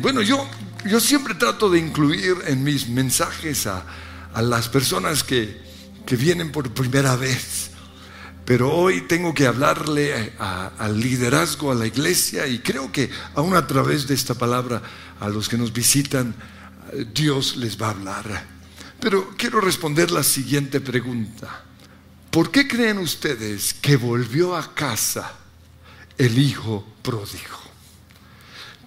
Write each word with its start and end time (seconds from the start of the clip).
Bueno, 0.00 0.22
yo, 0.22 0.48
yo 0.86 1.00
siempre 1.00 1.34
trato 1.34 1.68
de 1.68 1.78
incluir 1.78 2.36
en 2.46 2.62
mis 2.62 2.88
mensajes 2.88 3.66
a, 3.66 3.84
las 4.40 4.68
personas 4.68 5.24
que, 5.24 5.60
que, 6.06 6.16
vienen 6.16 6.52
por 6.52 6.72
primera 6.72 7.16
vez. 7.16 7.70
Pero 8.44 8.72
hoy 8.72 9.02
tengo 9.02 9.34
que 9.34 9.46
hablarle 9.46 10.32
al 10.38 11.00
liderazgo, 11.00 11.72
a 11.72 11.74
la 11.74 11.86
iglesia, 11.86 12.46
y 12.46 12.60
creo 12.60 12.92
que 12.92 13.10
aún 13.34 13.56
a 13.56 13.66
través 13.66 14.06
de 14.06 14.14
esta 14.14 14.34
palabra, 14.34 14.80
a 15.20 15.28
los 15.28 15.48
que 15.48 15.58
nos 15.58 15.72
visitan, 15.72 16.34
Dios 17.12 17.56
les 17.56 17.80
va 17.80 17.88
a 17.88 17.90
hablar. 17.90 18.46
Pero 19.00 19.34
quiero 19.36 19.60
responder 19.60 20.10
la 20.10 20.22
siguiente 20.22 20.80
pregunta. 20.80 21.64
¿Por 22.30 22.50
qué 22.50 22.68
creen 22.68 22.98
ustedes 22.98 23.74
que 23.74 23.96
volvió 23.96 24.56
a 24.56 24.74
casa 24.74 25.32
el 26.16 26.38
hijo 26.38 26.86
pródigo? 27.02 27.67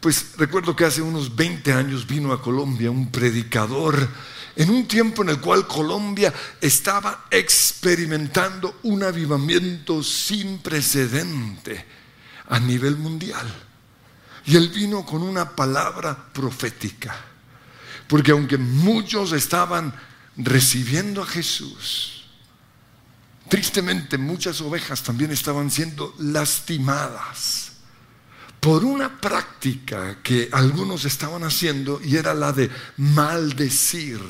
Pues 0.01 0.33
recuerdo 0.35 0.75
que 0.75 0.83
hace 0.83 0.99
unos 0.99 1.35
20 1.35 1.71
años 1.73 2.07
vino 2.07 2.33
a 2.33 2.41
Colombia 2.41 2.89
un 2.89 3.11
predicador 3.11 4.09
en 4.55 4.71
un 4.71 4.87
tiempo 4.87 5.21
en 5.21 5.29
el 5.29 5.39
cual 5.39 5.67
Colombia 5.67 6.33
estaba 6.59 7.27
experimentando 7.29 8.79
un 8.81 9.03
avivamiento 9.03 10.01
sin 10.01 10.57
precedente 10.57 11.85
a 12.49 12.59
nivel 12.59 12.97
mundial. 12.97 13.47
Y 14.45 14.55
él 14.55 14.69
vino 14.69 15.05
con 15.05 15.21
una 15.21 15.55
palabra 15.55 16.17
profética. 16.33 17.15
Porque 18.07 18.31
aunque 18.31 18.57
muchos 18.57 19.33
estaban 19.33 19.93
recibiendo 20.35 21.21
a 21.21 21.27
Jesús, 21.27 22.25
tristemente 23.47 24.17
muchas 24.17 24.59
ovejas 24.61 25.03
también 25.03 25.29
estaban 25.29 25.69
siendo 25.69 26.15
lastimadas 26.17 27.70
por 28.61 28.85
una 28.85 29.19
práctica 29.19 30.21
que 30.21 30.47
algunos 30.51 31.03
estaban 31.05 31.43
haciendo 31.43 31.99
y 32.01 32.15
era 32.15 32.35
la 32.35 32.53
de 32.53 32.69
maldecir 32.95 34.21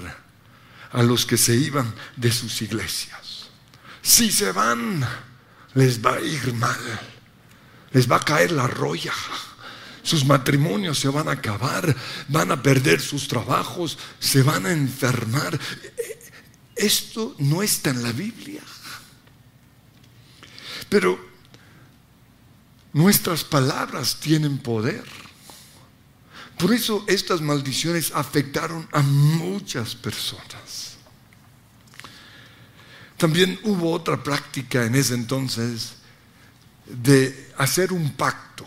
a 0.94 1.04
los 1.04 1.26
que 1.26 1.38
se 1.38 1.54
iban 1.54 1.94
de 2.16 2.32
sus 2.32 2.62
iglesias. 2.62 3.50
Si 4.02 4.32
se 4.32 4.54
van, 4.54 5.06
les 5.74 6.04
va 6.04 6.16
a 6.16 6.22
ir 6.22 6.54
mal, 6.54 6.80
les 7.92 8.10
va 8.10 8.16
a 8.16 8.24
caer 8.24 8.54
la 8.54 8.68
roya, 8.68 9.14
sus 10.02 10.24
matrimonios 10.24 10.98
se 10.98 11.10
van 11.10 11.28
a 11.28 11.34
acabar, 11.34 11.94
van 12.30 12.52
a 12.54 12.64
perder 12.64 13.02
sus 13.02 13.28
trabajos, 13.28 13.98
se 14.18 14.44
van 14.44 14.66
a 14.66 14.72
enfermar. 14.72 15.60
Esto 16.74 17.36
no 17.38 17.62
está 17.62 17.90
en 17.90 18.02
la 18.02 18.14
Biblia. 18.14 18.62
Pero 20.88 21.31
Nuestras 22.94 23.44
palabras 23.44 24.18
tienen 24.20 24.58
poder. 24.58 25.06
Por 26.58 26.74
eso 26.74 27.06
estas 27.08 27.42
maldiciones 27.42 28.12
afectaron 28.14 28.88
a 28.92 29.02
muchas 29.02 29.96
personas. 29.96 30.98
También 33.18 33.60
hubo 33.64 33.92
otra 33.92 34.22
práctica 34.22 34.84
en 34.84 34.96
ese 34.96 35.14
entonces 35.14 35.94
de 36.86 37.52
hacer 37.58 37.94
un 37.94 38.12
pacto 38.12 38.66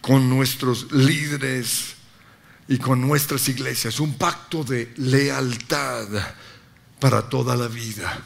con 0.00 0.28
nuestros 0.28 0.92
líderes 0.92 1.94
y 2.68 2.76
con 2.78 3.00
nuestras 3.00 3.48
iglesias, 3.48 4.00
un 4.00 4.14
pacto 4.14 4.64
de 4.64 4.92
lealtad 4.96 6.08
para 7.00 7.28
toda 7.28 7.56
la 7.56 7.68
vida. 7.68 8.22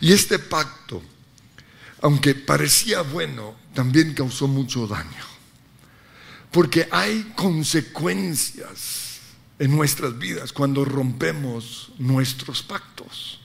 Y 0.00 0.12
este 0.12 0.38
pacto 0.38 1.02
aunque 2.02 2.34
parecía 2.34 3.02
bueno, 3.02 3.56
también 3.78 4.12
causó 4.12 4.48
mucho 4.48 4.88
daño. 4.88 5.24
Porque 6.50 6.88
hay 6.90 7.32
consecuencias 7.36 9.20
en 9.56 9.70
nuestras 9.70 10.18
vidas 10.18 10.52
cuando 10.52 10.84
rompemos 10.84 11.92
nuestros 11.96 12.64
pactos. 12.64 13.38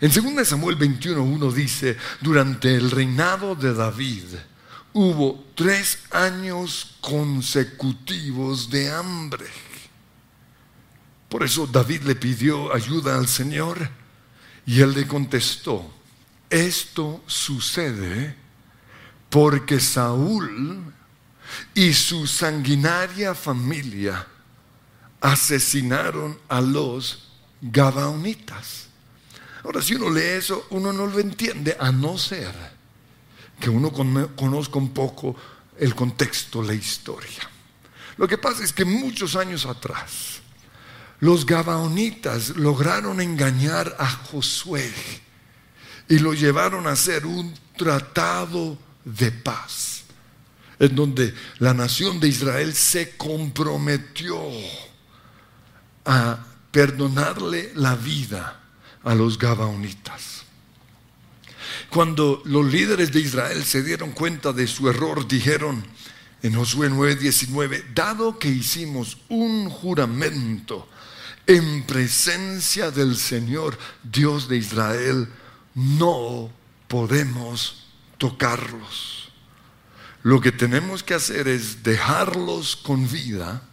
En 0.00 0.12
2 0.12 0.46
Samuel 0.46 0.78
21.1 0.78 1.52
dice, 1.52 1.96
durante 2.20 2.72
el 2.76 2.92
reinado 2.92 3.56
de 3.56 3.74
David 3.74 4.22
hubo 4.92 5.44
tres 5.56 5.98
años 6.12 6.94
consecutivos 7.00 8.70
de 8.70 8.92
hambre. 8.92 9.46
Por 11.28 11.42
eso 11.42 11.66
David 11.66 12.02
le 12.02 12.14
pidió 12.14 12.72
ayuda 12.72 13.18
al 13.18 13.26
Señor 13.26 13.90
y 14.66 14.82
él 14.82 14.92
le 14.92 15.08
contestó, 15.08 15.92
esto 16.48 17.24
sucede 17.26 18.40
porque 19.32 19.80
Saúl 19.80 20.92
y 21.74 21.94
su 21.94 22.26
sanguinaria 22.26 23.34
familia 23.34 24.26
asesinaron 25.22 26.38
a 26.50 26.60
los 26.60 27.30
Gabaonitas. 27.62 28.88
Ahora, 29.64 29.80
si 29.80 29.94
uno 29.94 30.10
lee 30.10 30.36
eso, 30.36 30.66
uno 30.68 30.92
no 30.92 31.06
lo 31.06 31.18
entiende, 31.18 31.74
a 31.80 31.90
no 31.90 32.18
ser 32.18 32.52
que 33.58 33.70
uno 33.70 33.90
conozca 33.90 34.78
un 34.78 34.90
poco 34.90 35.34
el 35.78 35.94
contexto, 35.94 36.62
la 36.62 36.74
historia. 36.74 37.48
Lo 38.18 38.28
que 38.28 38.36
pasa 38.36 38.62
es 38.62 38.74
que 38.74 38.84
muchos 38.84 39.34
años 39.34 39.64
atrás, 39.64 40.42
los 41.20 41.46
Gabaonitas 41.46 42.50
lograron 42.50 43.18
engañar 43.18 43.96
a 43.98 44.10
Josué 44.10 44.92
y 46.06 46.18
lo 46.18 46.34
llevaron 46.34 46.86
a 46.86 46.92
hacer 46.92 47.24
un 47.24 47.54
tratado 47.78 48.91
de 49.04 49.30
paz, 49.32 50.04
en 50.78 50.94
donde 50.94 51.34
la 51.58 51.74
nación 51.74 52.20
de 52.20 52.28
Israel 52.28 52.74
se 52.74 53.16
comprometió 53.16 54.38
a 56.04 56.38
perdonarle 56.70 57.72
la 57.74 57.94
vida 57.94 58.60
a 59.04 59.14
los 59.14 59.38
Gabaonitas. 59.38 60.44
Cuando 61.90 62.42
los 62.46 62.72
líderes 62.72 63.12
de 63.12 63.20
Israel 63.20 63.64
se 63.64 63.82
dieron 63.82 64.12
cuenta 64.12 64.52
de 64.52 64.66
su 64.66 64.88
error, 64.88 65.28
dijeron 65.28 65.84
en 66.42 66.54
Josué 66.54 66.88
9:19, 66.90 67.84
dado 67.94 68.38
que 68.38 68.48
hicimos 68.48 69.18
un 69.28 69.68
juramento 69.68 70.88
en 71.46 71.84
presencia 71.84 72.90
del 72.90 73.16
Señor 73.16 73.78
Dios 74.02 74.48
de 74.48 74.56
Israel, 74.56 75.28
no 75.74 76.50
podemos 76.88 77.86
tocarlos. 78.22 79.32
Lo 80.22 80.40
que 80.40 80.52
tenemos 80.52 81.02
que 81.02 81.14
hacer 81.14 81.48
es 81.48 81.82
dejarlos 81.82 82.76
con 82.76 83.10
vida 83.10 83.64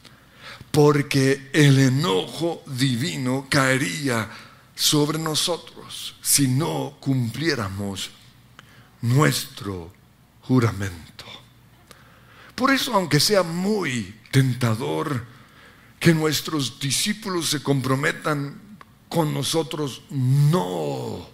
porque 0.71 1.51
el 1.53 1.77
enojo 1.77 2.63
divino 2.65 3.45
caería 3.47 4.27
sobre 4.73 5.19
nosotros 5.19 6.15
si 6.23 6.47
no 6.47 6.97
cumpliéramos 6.99 8.09
nuestro 9.03 9.93
juramento. 10.41 11.25
Por 12.55 12.71
eso, 12.71 12.95
aunque 12.95 13.19
sea 13.19 13.43
muy 13.43 14.15
tentador 14.31 15.27
que 15.99 16.15
nuestros 16.15 16.79
discípulos 16.79 17.51
se 17.51 17.61
comprometan 17.61 18.59
con 19.09 19.31
nosotros, 19.31 20.01
no 20.09 21.29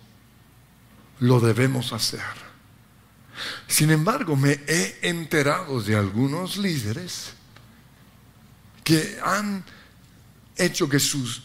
lo 1.22 1.40
debemos 1.40 1.94
hacer. 1.94 2.45
Sin 3.68 3.92
embargo, 3.92 4.36
me 4.36 4.60
he 4.68 5.00
enterado 5.02 5.82
de 5.82 5.96
algunos 5.96 6.58
líderes 6.58 7.34
que 8.84 9.18
han 9.24 9.64
hecho 10.56 10.88
que 10.88 11.00
sus 11.00 11.44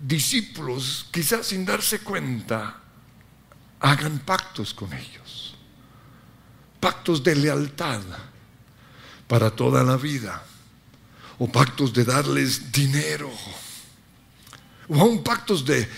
discípulos, 0.00 1.06
quizás 1.10 1.46
sin 1.46 1.64
darse 1.64 2.00
cuenta, 2.00 2.80
hagan 3.80 4.18
pactos 4.20 4.74
con 4.74 4.92
ellos. 4.92 5.56
Pactos 6.80 7.22
de 7.22 7.34
lealtad 7.34 8.02
para 9.26 9.50
toda 9.50 9.82
la 9.82 9.96
vida. 9.96 10.42
O 11.38 11.50
pactos 11.50 11.92
de 11.92 12.04
darles 12.04 12.70
dinero. 12.70 13.30
O 14.88 15.00
aún 15.00 15.24
pactos 15.24 15.64
de 15.64 15.88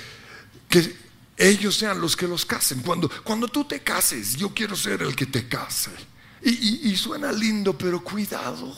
que 0.68 1.05
ellos 1.36 1.76
sean 1.76 2.00
los 2.00 2.16
que 2.16 2.26
los 2.26 2.44
casen. 2.44 2.80
Cuando, 2.80 3.10
cuando 3.22 3.48
tú 3.48 3.64
te 3.64 3.80
cases, 3.80 4.36
yo 4.36 4.54
quiero 4.54 4.74
ser 4.74 5.02
el 5.02 5.14
que 5.14 5.26
te 5.26 5.48
case. 5.48 5.90
Y, 6.42 6.90
y 6.90 6.96
suena 6.96 7.32
lindo, 7.32 7.76
pero 7.76 8.02
cuidado. 8.02 8.74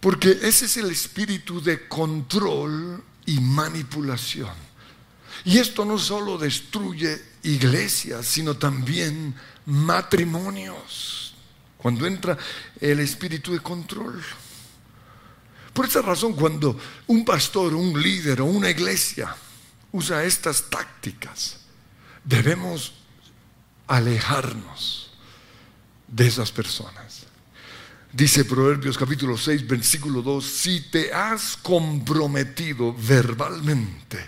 Porque 0.00 0.38
ese 0.42 0.66
es 0.66 0.76
el 0.76 0.90
espíritu 0.90 1.60
de 1.60 1.88
control 1.88 3.02
y 3.26 3.40
manipulación. 3.40 4.54
Y 5.44 5.58
esto 5.58 5.84
no 5.84 5.98
solo 5.98 6.38
destruye 6.38 7.20
iglesias, 7.42 8.26
sino 8.26 8.56
también 8.56 9.34
matrimonios. 9.66 11.34
Cuando 11.76 12.06
entra 12.06 12.36
el 12.80 13.00
espíritu 13.00 13.52
de 13.52 13.60
control. 13.60 14.22
Por 15.72 15.86
esa 15.86 16.02
razón, 16.02 16.32
cuando 16.34 16.78
un 17.06 17.24
pastor, 17.24 17.74
un 17.74 18.00
líder 18.00 18.40
o 18.40 18.46
una 18.46 18.70
iglesia 18.70 19.34
usa 19.92 20.24
estas 20.24 20.68
tácticas, 20.68 21.58
debemos 22.24 22.94
alejarnos 23.86 25.10
de 26.06 26.26
esas 26.26 26.50
personas. 26.52 27.26
Dice 28.12 28.44
Proverbios 28.44 28.98
capítulo 28.98 29.38
6, 29.38 29.68
versículo 29.68 30.20
2, 30.20 30.44
si 30.44 30.80
te 30.90 31.12
has 31.12 31.56
comprometido 31.56 32.92
verbalmente, 32.92 34.18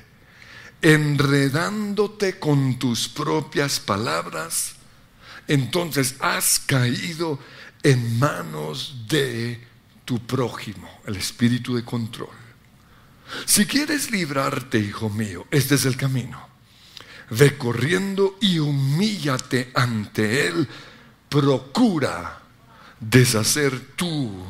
enredándote 0.81 2.38
con 2.38 2.79
tus 2.79 3.09
propias 3.09 3.81
palabras, 3.81 4.75
entonces 5.49 6.15
has 6.21 6.61
caído 6.61 7.41
en 7.83 8.21
manos 8.21 9.06
de 9.09 9.61
tu 10.04 10.19
prójimo, 10.26 10.88
el 11.06 11.16
espíritu 11.16 11.75
de 11.75 11.84
control. 11.84 12.43
Si 13.46 13.66
quieres 13.66 14.10
librarte, 14.10 14.78
hijo 14.78 15.08
mío, 15.08 15.46
este 15.50 15.76
es 15.76 15.84
el 15.84 15.96
camino. 15.96 16.49
Ve 17.31 17.56
corriendo 17.56 18.37
y 18.40 18.58
humíllate 18.58 19.70
ante 19.75 20.46
él. 20.46 20.69
Procura 21.28 22.40
deshacer 23.00 23.94
tu 23.96 24.44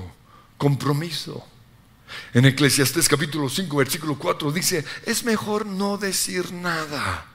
compromiso. 0.58 1.46
En 2.34 2.44
Eclesiastés 2.44 3.08
capítulo 3.08 3.48
5, 3.48 3.76
versículo 3.76 4.18
4 4.18 4.52
dice, 4.52 4.84
es 5.06 5.24
mejor 5.24 5.64
no 5.64 5.96
decir 5.96 6.52
nada 6.52 7.26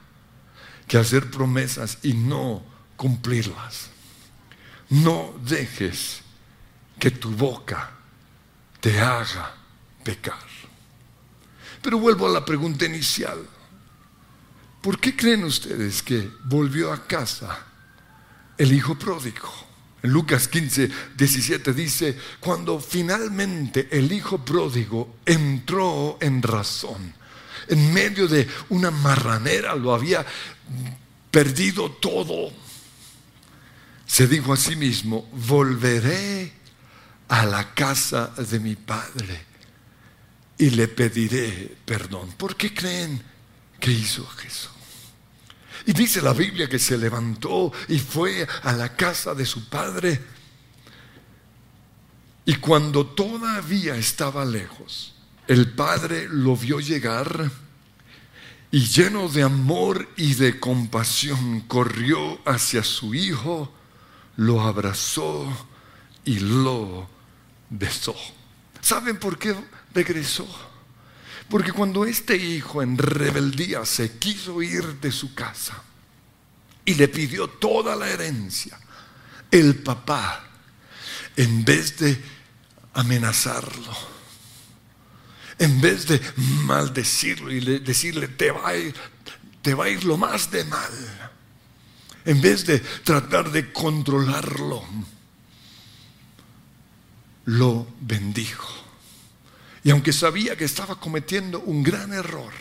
que 0.87 0.97
hacer 0.97 1.31
promesas 1.31 1.97
y 2.03 2.13
no 2.13 2.63
cumplirlas. 2.95 3.89
No 4.89 5.33
dejes 5.43 6.21
que 6.99 7.11
tu 7.11 7.31
boca 7.31 7.96
te 8.79 8.99
haga 8.99 9.55
pecar. 10.03 10.45
Pero 11.81 11.99
vuelvo 11.99 12.27
a 12.27 12.31
la 12.31 12.45
pregunta 12.45 12.85
inicial. 12.85 13.37
¿Por 14.81 14.99
qué 14.99 15.15
creen 15.15 15.43
ustedes 15.43 16.01
que 16.01 16.29
volvió 16.45 16.91
a 16.91 17.07
casa 17.07 17.65
el 18.57 18.71
hijo 18.73 18.97
pródigo? 18.97 19.51
En 20.03 20.11
Lucas 20.11 20.47
15, 20.47 20.89
17 21.17 21.73
dice, 21.73 22.17
cuando 22.39 22.79
finalmente 22.79 23.87
el 23.91 24.11
hijo 24.11 24.43
pródigo 24.45 25.17
entró 25.25 26.17
en 26.21 26.41
razón, 26.41 27.13
en 27.67 27.93
medio 27.93 28.27
de 28.27 28.47
una 28.69 28.91
marranera, 28.91 29.75
lo 29.75 29.93
había 29.93 30.25
perdido 31.31 31.91
todo, 31.91 32.51
se 34.05 34.27
dijo 34.27 34.53
a 34.53 34.57
sí 34.57 34.75
mismo, 34.75 35.29
volveré 35.33 36.53
a 37.27 37.45
la 37.45 37.73
casa 37.73 38.27
de 38.37 38.59
mi 38.59 38.75
padre 38.75 39.45
y 40.57 40.69
le 40.71 40.87
pediré 40.87 41.77
perdón. 41.85 42.31
¿Por 42.37 42.55
qué 42.55 42.73
creen 42.73 43.21
que 43.79 43.91
hizo 43.91 44.25
Jesús? 44.27 44.71
Y 45.85 45.93
dice 45.93 46.21
la 46.21 46.33
Biblia 46.33 46.67
que 46.67 46.79
se 46.79 46.97
levantó 46.97 47.71
y 47.87 47.99
fue 47.99 48.47
a 48.63 48.73
la 48.73 48.95
casa 48.95 49.33
de 49.33 49.45
su 49.45 49.69
padre. 49.69 50.19
Y 52.45 52.55
cuando 52.55 53.05
todavía 53.05 53.95
estaba 53.95 54.43
lejos, 54.45 55.15
el 55.47 55.71
padre 55.71 56.27
lo 56.29 56.55
vio 56.57 56.79
llegar 56.79 57.51
y 58.71 58.85
lleno 58.85 59.29
de 59.29 59.43
amor 59.43 60.09
y 60.17 60.33
de 60.33 60.59
compasión 60.59 61.61
corrió 61.61 62.39
hacia 62.45 62.83
su 62.83 63.13
hijo, 63.13 63.71
lo 64.35 64.61
abrazó 64.61 65.47
y 66.25 66.39
lo 66.39 67.09
besó. 67.69 68.15
¿Saben 68.81 69.17
por 69.17 69.37
qué 69.37 69.55
regresó? 69.93 70.47
Porque 71.49 71.71
cuando 71.71 72.05
este 72.05 72.35
hijo 72.35 72.81
en 72.81 72.97
rebeldía 72.97 73.85
se 73.85 74.17
quiso 74.17 74.61
ir 74.61 74.99
de 74.99 75.11
su 75.11 75.33
casa 75.33 75.81
y 76.83 76.95
le 76.95 77.07
pidió 77.07 77.47
toda 77.47 77.95
la 77.95 78.09
herencia, 78.09 78.77
el 79.51 79.75
papá, 79.75 80.43
en 81.35 81.63
vez 81.63 81.97
de 81.97 82.21
amenazarlo, 82.93 83.95
en 85.59 85.79
vez 85.81 86.07
de 86.07 86.21
maldecirlo 86.65 87.51
y 87.51 87.79
decirle 87.79 88.27
te 88.27 88.51
va 88.51 88.69
a 88.69 88.75
ir, 88.75 88.95
te 89.61 89.73
va 89.73 89.85
a 89.85 89.89
ir 89.89 90.03
lo 90.03 90.17
más 90.17 90.51
de 90.51 90.63
mal, 90.65 91.31
en 92.25 92.41
vez 92.41 92.65
de 92.65 92.79
tratar 92.79 93.51
de 93.51 93.71
controlarlo, 93.71 94.83
lo 97.47 97.87
bendijo. 98.01 98.67
Y 99.83 99.91
aunque 99.91 100.11
sabía 100.11 100.57
que 100.57 100.65
estaba 100.65 100.99
cometiendo 100.99 101.61
un 101.61 101.81
gran 101.81 102.11
error, 102.11 102.51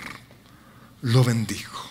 lo 1.03 1.25
bendijo. 1.25 1.91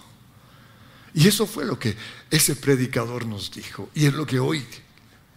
Y 1.14 1.28
eso 1.28 1.46
fue 1.46 1.66
lo 1.66 1.78
que 1.78 1.98
ese 2.32 2.56
predicador 2.56 3.26
nos 3.26 3.52
dijo. 3.52 3.90
Y 3.94 4.06
es 4.06 4.14
lo 4.14 4.26
que 4.26 4.40
hoy 4.40 4.66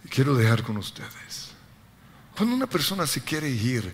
quiero 0.09 0.35
dejar 0.35 0.63
con 0.63 0.77
ustedes. 0.77 1.49
Cuando 2.35 2.55
una 2.55 2.67
persona 2.67 3.05
se 3.05 3.21
quiere 3.21 3.49
ir 3.49 3.93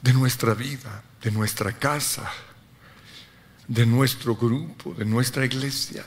de 0.00 0.12
nuestra 0.12 0.54
vida, 0.54 1.02
de 1.20 1.32
nuestra 1.32 1.72
casa, 1.72 2.30
de 3.66 3.86
nuestro 3.86 4.36
grupo, 4.36 4.94
de 4.94 5.04
nuestra 5.04 5.44
iglesia, 5.44 6.06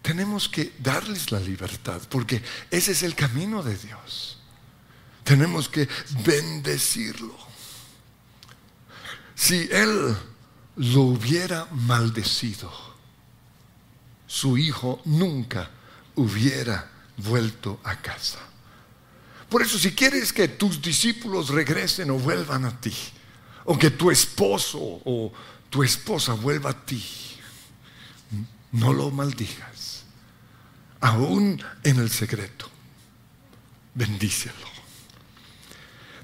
tenemos 0.00 0.48
que 0.48 0.74
darles 0.78 1.32
la 1.32 1.40
libertad, 1.40 2.00
porque 2.08 2.40
ese 2.70 2.92
es 2.92 3.02
el 3.02 3.16
camino 3.16 3.64
de 3.64 3.76
Dios. 3.76 4.35
Tenemos 5.26 5.68
que 5.68 5.88
bendecirlo. 6.24 7.36
Si 9.34 9.68
él 9.72 10.16
lo 10.76 11.00
hubiera 11.00 11.66
maldecido, 11.72 12.72
su 14.28 14.56
hijo 14.56 15.02
nunca 15.04 15.68
hubiera 16.14 16.88
vuelto 17.16 17.80
a 17.82 17.96
casa. 17.96 18.38
Por 19.48 19.62
eso 19.62 19.80
si 19.80 19.96
quieres 19.96 20.32
que 20.32 20.46
tus 20.46 20.80
discípulos 20.80 21.48
regresen 21.48 22.12
o 22.12 22.20
vuelvan 22.20 22.64
a 22.64 22.80
ti, 22.80 22.94
o 23.64 23.76
que 23.76 23.90
tu 23.90 24.12
esposo 24.12 24.78
o 24.78 25.32
tu 25.68 25.82
esposa 25.82 26.34
vuelva 26.34 26.70
a 26.70 26.86
ti, 26.86 27.04
no 28.70 28.92
lo 28.92 29.10
maldigas, 29.10 30.04
aún 31.00 31.60
en 31.82 31.98
el 31.98 32.10
secreto, 32.12 32.70
bendícelo. 33.92 34.75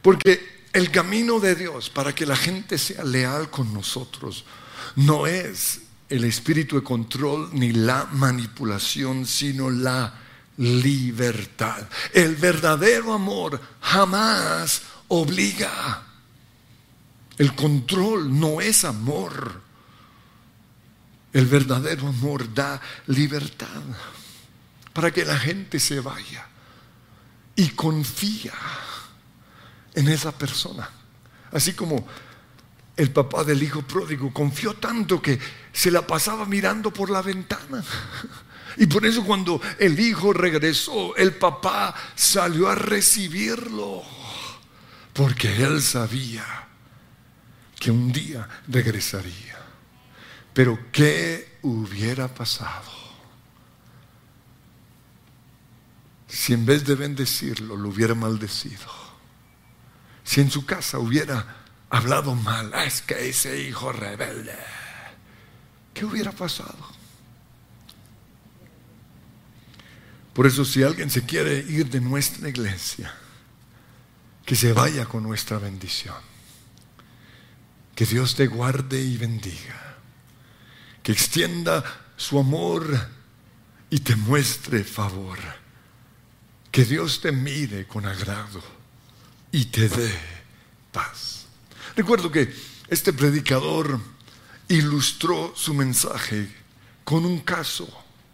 Porque 0.02 0.66
el 0.72 0.90
camino 0.90 1.38
de 1.38 1.54
Dios 1.54 1.88
para 1.88 2.14
que 2.14 2.26
la 2.26 2.36
gente 2.36 2.76
sea 2.76 3.04
leal 3.04 3.50
con 3.50 3.72
nosotros 3.72 4.44
no 4.96 5.26
es 5.26 5.82
el 6.08 6.24
espíritu 6.24 6.76
de 6.76 6.82
control 6.82 7.50
ni 7.52 7.72
la 7.72 8.06
manipulación, 8.12 9.24
sino 9.24 9.70
la 9.70 10.12
libertad. 10.58 11.88
El 12.12 12.36
verdadero 12.36 13.14
amor 13.14 13.60
jamás 13.80 14.82
obliga. 15.08 16.02
El 17.38 17.54
control 17.54 18.38
no 18.38 18.60
es 18.60 18.84
amor. 18.84 19.62
El 21.32 21.46
verdadero 21.46 22.08
amor 22.08 22.52
da 22.52 22.80
libertad 23.06 23.82
para 24.92 25.10
que 25.10 25.24
la 25.24 25.38
gente 25.38 25.80
se 25.80 26.00
vaya 26.00 26.46
y 27.56 27.70
confía 27.70 28.52
en 29.94 30.08
esa 30.08 30.32
persona. 30.32 30.88
Así 31.52 31.74
como 31.74 32.06
el 32.96 33.10
papá 33.10 33.44
del 33.44 33.62
hijo 33.62 33.82
pródigo 33.82 34.32
confió 34.32 34.74
tanto 34.74 35.20
que 35.20 35.38
se 35.72 35.90
la 35.90 36.06
pasaba 36.06 36.46
mirando 36.46 36.92
por 36.92 37.10
la 37.10 37.22
ventana. 37.22 37.82
Y 38.76 38.86
por 38.86 39.04
eso 39.04 39.24
cuando 39.24 39.60
el 39.78 39.98
hijo 40.00 40.32
regresó, 40.32 41.14
el 41.16 41.34
papá 41.34 41.94
salió 42.14 42.68
a 42.68 42.74
recibirlo. 42.74 44.02
Porque 45.12 45.62
él 45.62 45.82
sabía 45.82 46.44
que 47.78 47.90
un 47.90 48.12
día 48.12 48.48
regresaría. 48.68 49.58
Pero 50.54 50.78
¿qué 50.90 51.58
hubiera 51.62 52.28
pasado 52.28 52.90
si 56.28 56.54
en 56.54 56.64
vez 56.64 56.84
de 56.86 56.94
bendecirlo 56.94 57.76
lo 57.76 57.90
hubiera 57.90 58.14
maldecido? 58.14 59.01
Si 60.24 60.40
en 60.40 60.50
su 60.50 60.64
casa 60.64 60.98
hubiera 60.98 61.64
hablado 61.90 62.34
mal, 62.34 62.72
ah, 62.74 62.84
es 62.84 63.02
que 63.02 63.28
ese 63.28 63.60
hijo 63.60 63.92
rebelde, 63.92 64.56
¿qué 65.92 66.04
hubiera 66.04 66.32
pasado? 66.32 66.92
Por 70.32 70.46
eso 70.46 70.64
si 70.64 70.82
alguien 70.82 71.10
se 71.10 71.24
quiere 71.26 71.58
ir 71.58 71.90
de 71.90 72.00
nuestra 72.00 72.48
iglesia, 72.48 73.14
que 74.46 74.56
se 74.56 74.72
vaya 74.72 75.04
con 75.06 75.22
nuestra 75.22 75.58
bendición. 75.58 76.16
Que 77.94 78.06
Dios 78.06 78.34
te 78.34 78.46
guarde 78.46 79.00
y 79.00 79.18
bendiga. 79.18 79.98
Que 81.02 81.12
extienda 81.12 81.84
su 82.16 82.38
amor 82.38 83.08
y 83.90 84.00
te 84.00 84.16
muestre 84.16 84.84
favor. 84.84 85.38
Que 86.70 86.84
Dios 86.84 87.20
te 87.20 87.32
mire 87.32 87.86
con 87.86 88.06
agrado 88.06 88.62
y 89.52 89.66
te 89.66 89.88
dé 89.88 90.12
paz. 90.90 91.46
Recuerdo 91.94 92.30
que 92.30 92.52
este 92.88 93.12
predicador 93.12 94.00
ilustró 94.68 95.52
su 95.54 95.74
mensaje 95.74 96.50
con 97.04 97.24
un 97.24 97.40
caso 97.40 97.88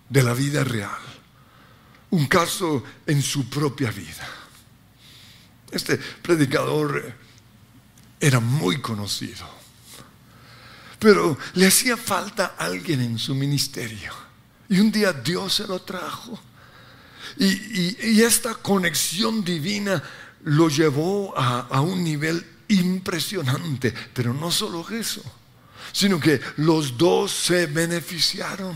de 0.09 0.23
la 0.23 0.33
vida 0.33 0.65
real, 0.65 1.01
un 2.11 2.27
caso 2.27 2.85
en 3.07 3.21
su 3.21 3.51
propia 3.51 3.91
vida. 3.91 4.27
Este 5.71 5.99
predicador 5.99 7.15
era 8.21 8.41
muy 8.41 8.81
conocido, 8.81 9.47
pero 10.99 11.37
le 11.55 11.67
hacía 11.67 11.97
falta 11.97 12.55
alguien 12.59 13.01
en 13.01 13.19
su 13.19 13.35
ministerio. 13.35 14.13
Y 14.69 14.81
un 14.81 14.93
día 14.93 15.13
Dios 15.13 15.55
se 15.55 15.67
lo 15.67 15.81
trajo. 15.81 16.39
Y, 17.37 18.23
esta 18.23 18.55
conexión 18.55 19.45
divina 19.45 20.03
lo 20.45 20.69
llevó 20.69 21.37
a 21.37 21.81
un 21.81 22.03
nivel 22.05 22.45
impresionante. 22.69 23.93
Pero 24.13 24.33
no 24.33 24.51
solo 24.51 24.87
eso, 24.91 25.23
sino 25.93 26.21
que 26.21 26.41
los 26.57 26.97
dos 26.97 27.33
se 27.33 27.67
beneficiaron. 27.67 28.75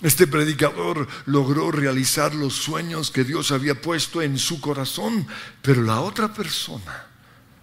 Este 0.00 0.28
predicador 0.28 1.08
logró 1.26 1.72
realizar 1.72 2.34
los 2.34 2.54
sueños 2.54 3.10
que 3.10 3.24
Dios 3.24 3.50
había 3.50 3.80
puesto 3.80 4.22
en 4.22 4.38
su 4.38 4.60
corazón, 4.60 5.26
pero 5.60 5.82
la 5.82 6.00
otra 6.00 6.32
persona, 6.32 7.06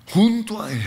junto 0.07 0.61
a 0.61 0.71
él, 0.71 0.83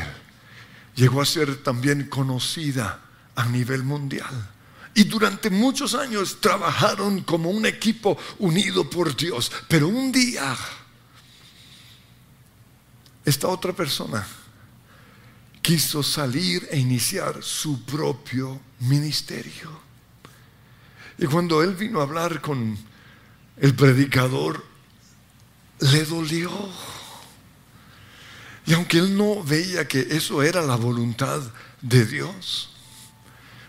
llegó 0.94 1.22
a 1.22 1.26
ser 1.26 1.62
también 1.62 2.08
conocida 2.08 3.00
a 3.34 3.46
nivel 3.46 3.82
mundial. 3.82 4.50
Y 4.94 5.04
durante 5.04 5.48
muchos 5.48 5.94
años 5.94 6.38
trabajaron 6.40 7.22
como 7.22 7.50
un 7.50 7.64
equipo 7.64 8.18
unido 8.40 8.90
por 8.90 9.16
Dios. 9.16 9.50
Pero 9.68 9.88
un 9.88 10.12
día, 10.12 10.54
esta 13.28 13.48
otra 13.48 13.74
persona 13.74 14.26
quiso 15.60 16.02
salir 16.02 16.66
e 16.70 16.78
iniciar 16.78 17.42
su 17.42 17.84
propio 17.84 18.58
ministerio. 18.80 19.70
Y 21.18 21.26
cuando 21.26 21.62
él 21.62 21.74
vino 21.74 22.00
a 22.00 22.04
hablar 22.04 22.40
con 22.40 22.78
el 23.58 23.74
predicador, 23.74 24.64
le 25.80 26.04
dolió. 26.04 26.50
Y 28.64 28.72
aunque 28.72 28.98
él 28.98 29.14
no 29.16 29.42
veía 29.42 29.86
que 29.86 30.00
eso 30.10 30.42
era 30.42 30.62
la 30.62 30.76
voluntad 30.76 31.42
de 31.82 32.06
Dios, 32.06 32.70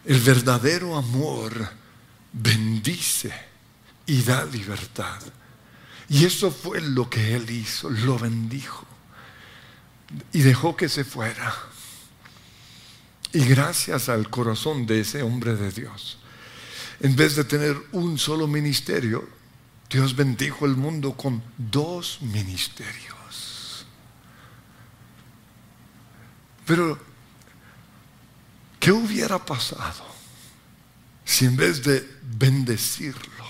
el 0.06 0.22
verdadero 0.22 0.96
amor 0.96 1.70
bendice 2.32 3.34
y 4.06 4.22
da 4.22 4.46
libertad. 4.46 5.22
Y 6.08 6.24
eso 6.24 6.50
fue 6.50 6.80
lo 6.80 7.10
que 7.10 7.36
él 7.36 7.50
hizo, 7.50 7.90
lo 7.90 8.18
bendijo 8.18 8.89
y 10.34 10.42
dejó 10.42 10.76
que 10.76 10.90
se 10.90 11.04
fuera. 11.04 11.56
Y 13.32 13.46
gracias 13.46 14.10
al 14.10 14.30
corazón 14.30 14.86
de 14.86 15.02
ese 15.02 15.22
hombre 15.22 15.56
de 15.56 15.72
Dios, 15.72 16.18
en 17.00 17.16
vez 17.16 17.36
de 17.36 17.44
tener 17.44 17.78
un 17.92 18.18
solo 18.18 18.48
ministerio, 18.48 19.28
Dios 19.90 20.16
bendijo 20.16 20.66
el 20.66 20.76
mundo 20.76 21.14
con 21.14 21.42
dos 21.58 22.20
ministerios. 22.22 23.86
Pero, 26.66 27.00
¿qué 28.80 28.92
hubiera 28.92 29.44
pasado 29.44 30.06
si 31.26 31.46
en 31.46 31.56
vez 31.56 31.84
de 31.84 32.08
bendecirlo, 32.22 33.46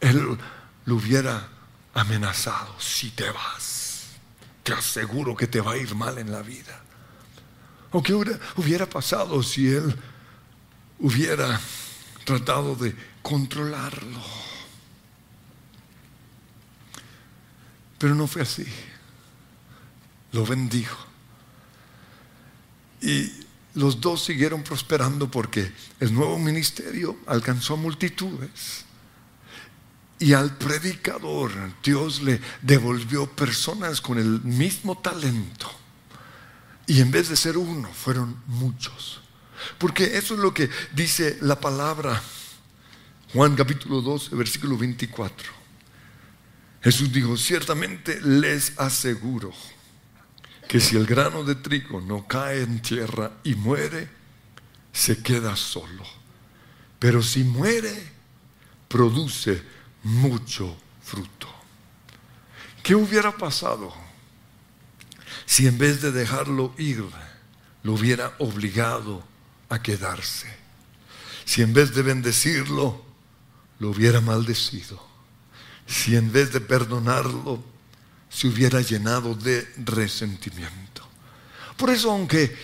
Él 0.00 0.38
lo 0.84 0.94
hubiera 0.94 1.48
amenazado? 1.94 2.78
Si 2.78 3.10
te 3.10 3.28
vas, 3.30 3.89
te 4.62 4.72
aseguro 4.72 5.36
que 5.36 5.46
te 5.46 5.60
va 5.60 5.72
a 5.72 5.76
ir 5.76 5.94
mal 5.94 6.18
en 6.18 6.30
la 6.32 6.42
vida. 6.42 6.80
¿O 7.92 8.02
qué 8.02 8.14
hubiera 8.14 8.88
pasado 8.88 9.42
si 9.42 9.68
Él 9.68 9.94
hubiera 11.00 11.60
tratado 12.24 12.76
de 12.76 12.94
controlarlo. 13.22 14.22
Pero 17.98 18.14
no 18.14 18.26
fue 18.26 18.42
así. 18.42 18.66
Lo 20.32 20.46
bendijo. 20.46 21.06
Y 23.02 23.32
los 23.74 24.00
dos 24.00 24.24
siguieron 24.24 24.62
prosperando 24.62 25.30
porque 25.30 25.72
el 25.98 26.14
nuevo 26.14 26.38
ministerio 26.38 27.18
alcanzó 27.26 27.76
multitudes. 27.76 28.84
Y 30.20 30.34
al 30.34 30.56
predicador 30.58 31.50
Dios 31.82 32.20
le 32.20 32.40
devolvió 32.60 33.26
personas 33.26 34.02
con 34.02 34.18
el 34.18 34.42
mismo 34.42 34.98
talento. 34.98 35.70
Y 36.86 37.00
en 37.00 37.10
vez 37.10 37.30
de 37.30 37.36
ser 37.36 37.56
uno, 37.56 37.88
fueron 37.88 38.36
muchos. 38.46 39.22
Porque 39.78 40.18
eso 40.18 40.34
es 40.34 40.40
lo 40.40 40.52
que 40.52 40.68
dice 40.92 41.38
la 41.40 41.58
palabra. 41.58 42.22
Juan 43.32 43.56
capítulo 43.56 44.02
12, 44.02 44.36
versículo 44.36 44.76
24. 44.76 45.52
Jesús 46.82 47.10
dijo, 47.10 47.36
ciertamente 47.38 48.20
les 48.20 48.78
aseguro 48.78 49.52
que 50.68 50.80
si 50.80 50.96
el 50.96 51.06
grano 51.06 51.44
de 51.44 51.54
trigo 51.54 52.02
no 52.02 52.26
cae 52.26 52.60
en 52.62 52.82
tierra 52.82 53.32
y 53.42 53.54
muere, 53.54 54.10
se 54.92 55.22
queda 55.22 55.56
solo. 55.56 56.04
Pero 56.98 57.22
si 57.22 57.42
muere, 57.42 58.12
produce 58.86 59.79
mucho 60.02 60.76
fruto. 61.02 61.48
¿Qué 62.82 62.94
hubiera 62.94 63.36
pasado 63.36 63.92
si 65.50 65.66
en 65.66 65.78
vez 65.78 66.00
de 66.00 66.12
dejarlo 66.12 66.72
ir, 66.78 67.04
lo 67.82 67.94
hubiera 67.94 68.34
obligado 68.38 69.24
a 69.68 69.82
quedarse. 69.82 70.46
Si 71.44 71.60
en 71.60 71.72
vez 71.72 71.92
de 71.92 72.02
bendecirlo, 72.02 73.04
lo 73.80 73.90
hubiera 73.90 74.20
maldecido. 74.20 75.04
Si 75.88 76.14
en 76.14 76.30
vez 76.30 76.52
de 76.52 76.60
perdonarlo, 76.60 77.64
se 78.28 78.46
hubiera 78.46 78.80
llenado 78.80 79.34
de 79.34 79.68
resentimiento. 79.78 81.02
Por 81.76 81.90
eso, 81.90 82.12
aunque 82.12 82.56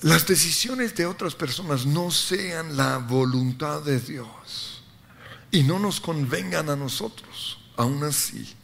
las 0.00 0.26
decisiones 0.26 0.94
de 0.94 1.04
otras 1.04 1.34
personas 1.34 1.84
no 1.84 2.10
sean 2.10 2.78
la 2.78 2.96
voluntad 2.96 3.82
de 3.82 4.00
Dios 4.00 4.73
y 5.54 5.62
no 5.62 5.78
nos 5.78 6.00
convengan 6.00 6.68
a 6.68 6.74
nosotros, 6.74 7.60
aún 7.76 8.02
así, 8.02 8.56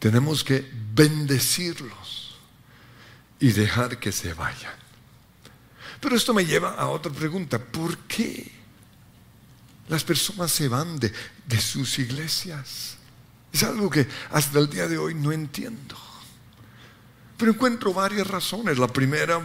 tenemos 0.00 0.42
que 0.42 0.68
bendecirlos 0.92 2.36
y 3.38 3.52
dejar 3.52 4.00
que 4.00 4.10
se 4.10 4.34
vayan. 4.34 4.74
Pero 6.00 6.16
esto 6.16 6.34
me 6.34 6.44
lleva 6.44 6.74
a 6.74 6.88
otra 6.88 7.12
pregunta. 7.12 7.60
¿Por 7.60 7.96
qué 7.98 8.50
las 9.88 10.02
personas 10.02 10.50
se 10.50 10.66
van 10.66 10.98
de, 10.98 11.12
sus 11.60 12.00
iglesias? 12.00 12.96
Es 13.52 13.62
algo 13.62 13.88
que 13.88 14.08
hasta 14.32 14.58
el 14.58 14.68
día 14.68 14.88
de 14.88 14.98
hoy 14.98 15.14
no 15.14 15.30
entiendo. 15.30 15.96
Pero 17.36 17.52
encuentro 17.52 17.94
varias 17.94 18.26
razones. 18.26 18.78
La 18.78 18.88
primera, 18.88 19.40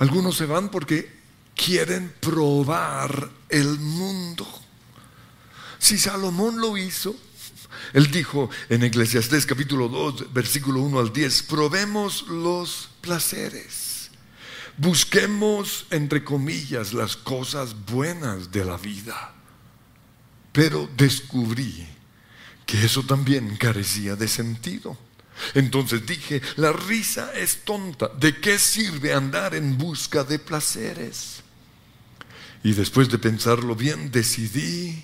algunos 0.00 0.36
se 0.36 0.46
van 0.46 0.70
porque 0.70 1.19
quieren 1.62 2.12
probar 2.20 3.30
el 3.48 3.78
mundo. 3.78 4.46
Si 5.78 5.98
Salomón 5.98 6.60
lo 6.60 6.76
hizo, 6.76 7.16
él 7.92 8.10
dijo 8.10 8.50
en 8.68 8.84
Eclesiastés 8.84 9.46
capítulo 9.46 9.88
2, 9.88 10.32
versículo 10.32 10.80
1 10.80 10.98
al 10.98 11.12
10, 11.12 11.42
probemos 11.44 12.26
los 12.28 12.88
placeres 13.00 13.90
Busquemos, 14.80 15.84
entre 15.90 16.24
comillas, 16.24 16.94
las 16.94 17.14
cosas 17.14 17.76
buenas 17.84 18.50
de 18.50 18.64
la 18.64 18.78
vida. 18.78 19.34
Pero 20.52 20.88
descubrí 20.96 21.86
que 22.64 22.82
eso 22.82 23.02
también 23.02 23.58
carecía 23.58 24.16
de 24.16 24.26
sentido. 24.26 24.96
Entonces 25.52 26.06
dije, 26.06 26.40
la 26.56 26.72
risa 26.72 27.30
es 27.34 27.62
tonta. 27.62 28.08
¿De 28.08 28.40
qué 28.40 28.58
sirve 28.58 29.12
andar 29.12 29.54
en 29.54 29.76
busca 29.76 30.24
de 30.24 30.38
placeres? 30.38 31.39
Y 32.62 32.72
después 32.72 33.08
de 33.08 33.18
pensarlo 33.18 33.74
bien, 33.74 34.10
decidí 34.10 35.02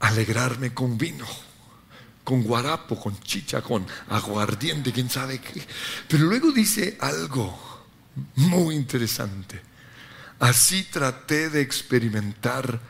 alegrarme 0.00 0.74
con 0.74 0.98
vino, 0.98 1.26
con 2.22 2.42
guarapo, 2.42 3.00
con 3.00 3.18
chicha, 3.20 3.62
con 3.62 3.86
aguardiente, 4.08 4.92
quién 4.92 5.08
sabe 5.08 5.40
qué. 5.40 5.66
Pero 6.08 6.24
luego 6.24 6.52
dice 6.52 6.98
algo 7.00 7.84
muy 8.36 8.74
interesante. 8.74 9.60
Así 10.40 10.84
traté 10.84 11.48
de 11.48 11.62
experimentar 11.62 12.80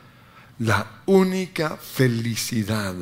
la 0.59 1.02
única 1.06 1.76
felicidad 1.76 2.94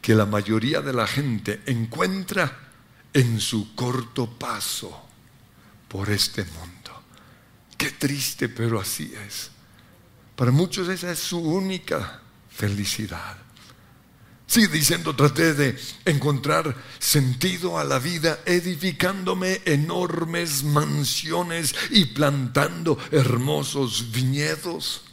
que 0.00 0.14
la 0.14 0.24
mayoría 0.24 0.80
de 0.80 0.92
la 0.92 1.06
gente 1.06 1.60
encuentra 1.66 2.70
en 3.12 3.40
su 3.40 3.74
corto 3.74 4.30
paso 4.38 5.08
por 5.88 6.08
este 6.10 6.44
mundo. 6.44 6.79
Qué 7.80 7.92
triste, 7.92 8.50
pero 8.50 8.78
así 8.78 9.10
es. 9.26 9.50
Para 10.36 10.50
muchos 10.50 10.86
esa 10.90 11.12
es 11.12 11.18
su 11.18 11.38
única 11.38 12.20
felicidad. 12.50 13.38
Sigue 14.46 14.68
diciendo, 14.68 15.16
traté 15.16 15.54
de 15.54 15.80
encontrar 16.04 16.76
sentido 16.98 17.78
a 17.78 17.84
la 17.84 17.98
vida 17.98 18.40
edificándome 18.44 19.62
enormes 19.64 20.62
mansiones 20.62 21.74
y 21.88 22.04
plantando 22.04 22.98
hermosos 23.12 24.12
viñedos. 24.12 25.04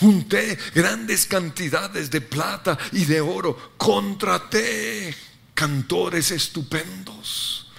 Junté 0.00 0.58
grandes 0.74 1.24
cantidades 1.24 2.10
de 2.10 2.20
plata 2.20 2.76
y 2.90 3.04
de 3.04 3.20
oro. 3.20 3.74
Contraté 3.76 5.14
cantores 5.54 6.32
estupendos. 6.32 7.70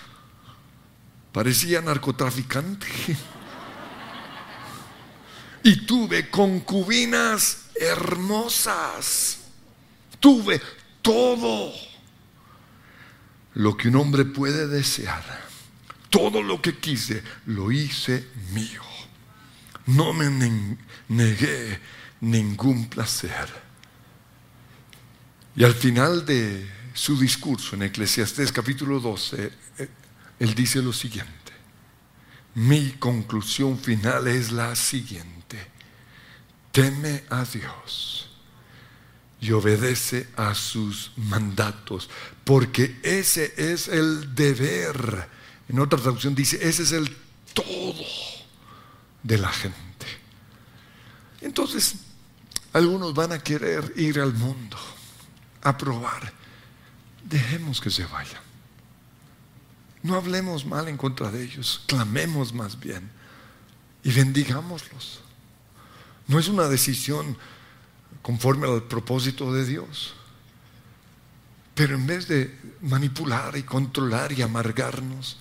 Parecía 1.33 1.81
narcotraficante. 1.81 2.87
Y 5.63 5.85
tuve 5.85 6.29
concubinas 6.29 7.69
hermosas. 7.75 9.39
Tuve 10.19 10.61
todo 11.01 11.73
lo 13.55 13.75
que 13.77 13.87
un 13.87 13.95
hombre 13.95 14.25
puede 14.25 14.67
desear. 14.67 15.49
Todo 16.09 16.41
lo 16.41 16.61
que 16.61 16.77
quise 16.77 17.23
lo 17.45 17.71
hice 17.71 18.27
mío. 18.51 18.81
No 19.85 20.13
me 20.13 20.29
negué 21.07 21.79
ningún 22.21 22.89
placer. 22.89 23.69
Y 25.55 25.63
al 25.63 25.73
final 25.73 26.25
de 26.25 26.69
su 26.93 27.17
discurso 27.17 27.75
en 27.75 27.83
Eclesiastés 27.83 28.51
capítulo 28.51 28.99
12, 28.99 29.51
eh, 29.77 29.89
él 30.39 30.53
dice 30.53 30.81
lo 30.81 30.93
siguiente. 30.93 31.33
Mi 32.55 32.91
conclusión 32.93 33.77
final 33.77 34.27
es 34.27 34.51
la 34.51 34.75
siguiente. 34.75 35.38
Teme 36.71 37.23
a 37.29 37.43
Dios 37.43 38.29
y 39.41 39.51
obedece 39.51 40.27
a 40.35 40.53
sus 40.53 41.11
mandatos, 41.15 42.09
porque 42.43 42.99
ese 43.03 43.53
es 43.57 43.87
el 43.87 44.35
deber. 44.35 45.29
En 45.67 45.79
otra 45.79 45.99
traducción 45.99 46.35
dice, 46.35 46.59
ese 46.61 46.83
es 46.83 46.91
el 46.91 47.15
todo 47.53 48.05
de 49.23 49.37
la 49.37 49.49
gente. 49.49 50.05
Entonces, 51.41 51.95
algunos 52.73 53.13
van 53.13 53.31
a 53.31 53.39
querer 53.39 53.93
ir 53.95 54.19
al 54.19 54.33
mundo 54.33 54.77
a 55.61 55.77
probar. 55.77 56.33
Dejemos 57.23 57.79
que 57.81 57.89
se 57.89 58.05
vayan. 58.05 58.41
No 60.01 60.15
hablemos 60.15 60.65
mal 60.65 60.87
en 60.87 60.97
contra 60.97 61.29
de 61.31 61.43
ellos, 61.43 61.81
clamemos 61.85 62.53
más 62.53 62.79
bien 62.79 63.09
y 64.03 64.11
bendigámoslos. 64.11 65.21
No 66.29 66.39
es 66.39 66.47
una 66.47 66.69
decisión 66.69 67.35
conforme 68.21 68.67
al 68.67 68.83
propósito 68.83 69.51
de 69.51 69.65
Dios. 69.65 70.13
Pero 71.73 71.95
en 71.95 72.05
vez 72.05 72.27
de 72.27 72.55
manipular 72.81 73.57
y 73.57 73.63
controlar 73.63 74.31
y 74.31 74.41
amargarnos, 74.41 75.37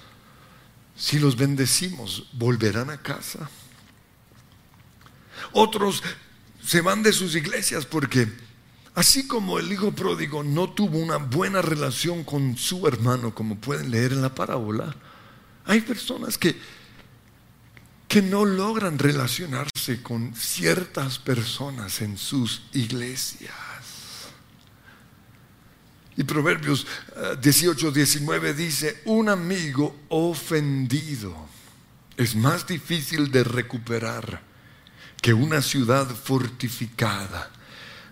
si 0.96 1.18
los 1.18 1.36
bendecimos, 1.36 2.28
volverán 2.32 2.90
a 2.90 3.02
casa. 3.02 3.50
Otros 5.52 6.02
se 6.64 6.80
van 6.80 7.02
de 7.02 7.12
sus 7.12 7.34
iglesias 7.34 7.84
porque 7.84 8.26
así 8.94 9.26
como 9.26 9.58
el 9.58 9.70
hijo 9.70 9.92
pródigo 9.92 10.42
no 10.42 10.70
tuvo 10.70 10.98
una 10.98 11.18
buena 11.18 11.60
relación 11.60 12.24
con 12.24 12.56
su 12.56 12.86
hermano, 12.88 13.34
como 13.34 13.56
pueden 13.56 13.90
leer 13.90 14.12
en 14.12 14.22
la 14.22 14.34
parábola, 14.34 14.96
hay 15.64 15.82
personas 15.82 16.38
que, 16.38 16.58
que 18.08 18.22
no 18.22 18.46
logran 18.46 18.98
relacionarse 18.98 20.02
con 20.02 20.34
ciertas 20.34 21.18
personas 21.18 22.00
en 22.00 22.16
sus 22.16 22.62
iglesias. 22.72 23.52
Y 26.16 26.24
Proverbios 26.24 26.86
18, 27.40 27.88
eh, 27.88 27.92
19 27.92 28.54
dice, 28.54 29.02
un 29.04 29.28
amigo 29.28 29.94
ofendido 30.08 31.36
es 32.16 32.34
más 32.34 32.66
difícil 32.66 33.30
de 33.30 33.44
recuperar 33.44 34.42
que 35.22 35.34
una 35.34 35.60
ciudad 35.62 36.08
fortificada. 36.08 37.50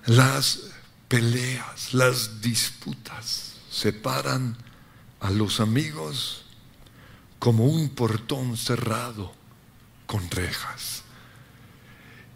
Las 0.05 0.61
peleas, 1.09 1.95
las 1.95 2.41
disputas 2.41 3.55
separan 3.71 4.57
a 5.21 5.31
los 5.31 5.59
amigos 5.59 6.45
como 7.39 7.65
un 7.65 7.89
portón 7.89 8.57
cerrado 8.57 9.35
con 10.07 10.31
rejas. 10.31 11.03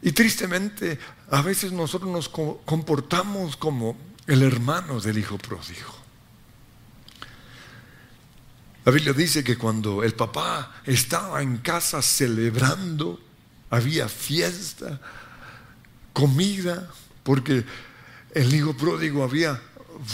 Y 0.03 0.13
tristemente, 0.13 0.99
a 1.31 1.43
veces 1.43 1.73
nosotros 1.73 2.11
nos 2.11 2.29
comportamos 2.29 3.57
como 3.57 3.97
el 4.27 4.43
hermano 4.43 5.01
del 5.01 5.19
hijo 5.19 5.39
pródigo. 5.39 6.01
La 8.85 8.93
Biblia 8.93 9.13
dice 9.13 9.45
que 9.45 9.59
cuando 9.59 10.03
el 10.03 10.15
papá 10.15 10.81
estaba 10.87 11.43
en 11.43 11.59
casa 11.59 12.01
celebrando, 12.01 13.21
había 13.69 14.09
fiesta, 14.09 15.01
comida, 16.15 16.91
porque 17.23 17.65
el 18.35 18.55
hijo 18.55 18.75
pródigo 18.75 19.23
había 19.23 19.61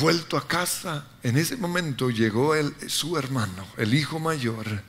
vuelto 0.01 0.37
a 0.37 0.49
casa. 0.49 1.07
En 1.23 1.37
ese 1.37 1.57
momento 1.57 2.11
llegó 2.11 2.55
su 2.89 3.17
hermano, 3.17 3.67
el 3.77 3.95
hijo 3.95 4.19
mayor, 4.19 4.83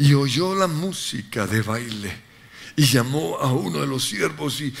y 0.00 0.14
oyó 0.14 0.54
la 0.54 0.66
música 0.66 1.46
de 1.46 1.60
baile 1.60 2.10
y 2.74 2.86
llamó 2.86 3.36
a 3.36 3.52
uno 3.52 3.80
de 3.80 3.86
los 3.86 4.02
siervos 4.08 4.62
y, 4.62 4.74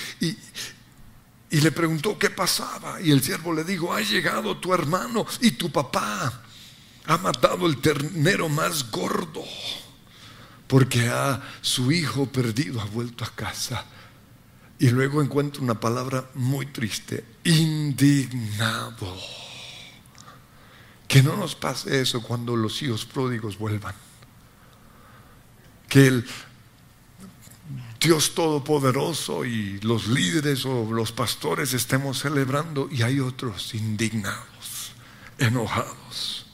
y 1.50 1.60
le 1.60 1.70
preguntó 1.72 2.18
qué 2.18 2.30
pasaba. 2.30 2.98
Y 3.02 3.10
el 3.10 3.22
siervo 3.22 3.52
le 3.52 3.62
dijo, 3.62 3.92
ha 3.92 4.00
llegado 4.00 4.56
tu 4.56 4.72
hermano 4.72 5.26
y 5.42 5.50
tu 5.50 5.70
papá 5.70 6.42
ha 7.04 7.18
matado 7.18 7.66
el 7.66 7.82
ternero 7.82 8.48
más 8.48 8.90
gordo 8.90 9.44
porque 10.66 11.06
a 11.08 11.42
su 11.60 11.92
hijo 11.92 12.24
perdido 12.24 12.80
ha 12.80 12.86
vuelto 12.86 13.22
a 13.22 13.30
casa. 13.30 13.84
Y 14.78 14.88
luego 14.88 15.20
encuentro 15.20 15.62
una 15.62 15.78
palabra 15.78 16.30
muy 16.32 16.64
triste, 16.64 17.26
indignado. 17.44 19.18
Que 21.06 21.22
no 21.22 21.36
nos 21.36 21.54
pase 21.54 22.00
eso 22.00 22.22
cuando 22.22 22.56
los 22.56 22.80
hijos 22.80 23.04
pródigos 23.04 23.58
vuelvan. 23.58 23.94
Que 25.90 26.06
el 26.06 26.26
Dios 28.00 28.34
Todopoderoso 28.34 29.44
y 29.44 29.78
los 29.80 30.08
líderes 30.08 30.64
o 30.64 30.90
los 30.90 31.12
pastores 31.12 31.74
estemos 31.74 32.20
celebrando 32.20 32.88
y 32.90 33.02
hay 33.02 33.20
otros 33.20 33.74
indignados, 33.74 34.92
enojados, 35.36 36.46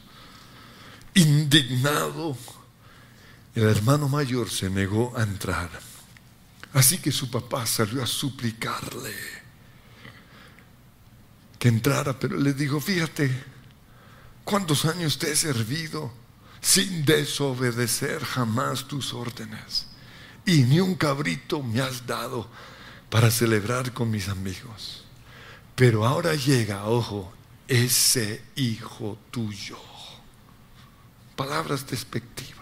indignado 1.13 2.35
el 3.57 3.63
hermano 3.63 4.07
mayor 4.07 4.51
se 4.51 4.69
negó 4.69 5.17
a 5.17 5.23
entrar. 5.23 5.67
Así 6.73 6.99
que 6.99 7.11
su 7.11 7.31
papá 7.31 7.65
salió 7.65 8.03
a 8.03 8.05
suplicarle 8.05 9.15
que 11.57 11.69
entrara, 11.69 12.19
pero 12.19 12.37
le 12.37 12.53
dijo, 12.53 12.79
fíjate, 12.79 13.31
¿cuántos 14.43 14.85
años 14.85 15.17
te 15.17 15.31
he 15.31 15.35
servido 15.35 16.13
sin 16.61 17.05
desobedecer 17.05 18.23
jamás 18.23 18.87
tus 18.87 19.13
órdenes? 19.13 19.87
Y 20.45 20.63
ni 20.63 20.79
un 20.79 20.95
cabrito 20.95 21.61
me 21.61 21.81
has 21.81 22.05
dado 22.05 22.49
para 23.09 23.31
celebrar 23.31 23.93
con 23.93 24.09
mis 24.09 24.29
amigos. 24.29 25.03
Pero 25.75 26.05
ahora 26.05 26.35
llega, 26.35 26.85
ojo, 26.85 27.31
ese 27.67 28.41
hijo 28.55 29.17
tuyo. 29.31 29.77
Palabras 31.35 31.85
despectivas 31.85 32.57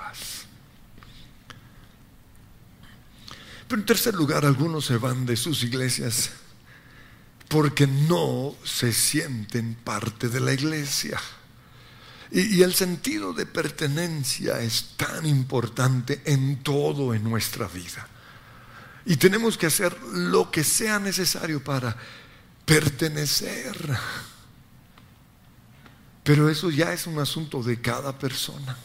Pero 3.67 3.81
en 3.81 3.85
tercer 3.85 4.13
lugar, 4.13 4.45
algunos 4.45 4.85
se 4.85 4.97
van 4.97 5.25
de 5.25 5.35
sus 5.35 5.63
iglesias 5.63 6.31
porque 7.47 7.87
no 7.87 8.55
se 8.63 8.93
sienten 8.93 9.75
parte 9.75 10.29
de 10.29 10.39
la 10.39 10.53
iglesia. 10.53 11.19
Y, 12.35 12.63
el 12.63 12.73
sentido 12.73 13.31
de 13.31 13.45
pertenencia 13.45 14.59
es 14.59 14.89
tan 14.97 15.25
importante 15.25 16.21
en 16.25 16.61
todo 16.63 17.13
en 17.13 17.23
nuestra 17.23 17.65
vida. 17.65 18.09
Y 19.05 19.15
tenemos 19.15 19.57
que 19.57 19.67
hacer 19.67 19.97
lo 20.11 20.51
que 20.51 20.65
sea 20.65 20.99
necesario 20.99 21.63
para 21.63 21.95
pertenecer. 22.65 23.77
Pero 26.25 26.49
eso 26.49 26.69
ya 26.69 26.91
es 26.91 27.07
un 27.07 27.19
asunto 27.19 27.63
de 27.63 27.79
cada 27.79 28.19
persona. 28.19 28.75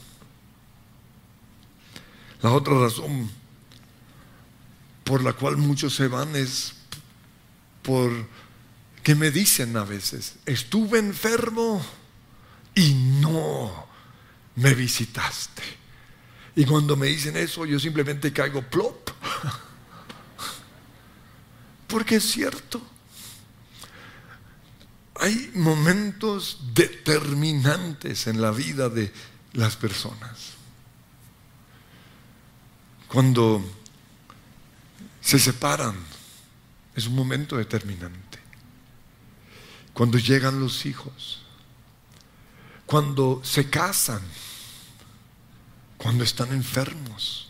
La 2.42 2.52
otra 2.52 2.74
razón 2.74 3.32
por 5.02 5.24
la 5.24 5.32
cual 5.32 5.56
muchos 5.56 5.96
se 5.96 6.06
van 6.06 6.36
es 6.36 6.74
por 7.82 8.12
que 9.02 9.16
me 9.16 9.32
dicen 9.32 9.76
a 9.76 9.82
veces, 9.82 10.36
estuve 10.46 11.00
enfermo 11.00 11.84
y 12.74 12.94
no 13.30 13.86
me 14.56 14.74
visitaste. 14.74 15.62
Y 16.56 16.64
cuando 16.64 16.96
me 16.96 17.06
dicen 17.06 17.36
eso, 17.36 17.64
yo 17.64 17.78
simplemente 17.78 18.32
caigo 18.32 18.62
plop. 18.62 19.10
Porque 21.86 22.16
es 22.16 22.30
cierto. 22.30 22.80
Hay 25.16 25.50
momentos 25.54 26.60
determinantes 26.72 28.26
en 28.26 28.40
la 28.40 28.50
vida 28.50 28.88
de 28.88 29.12
las 29.52 29.76
personas. 29.76 30.54
Cuando 33.08 33.62
se 35.20 35.38
separan 35.38 35.96
es 36.94 37.06
un 37.06 37.14
momento 37.14 37.56
determinante. 37.56 38.38
Cuando 39.92 40.18
llegan 40.18 40.60
los 40.60 40.86
hijos, 40.86 41.42
cuando 42.90 43.40
se 43.44 43.70
casan, 43.70 44.20
cuando 45.96 46.24
están 46.24 46.50
enfermos, 46.50 47.48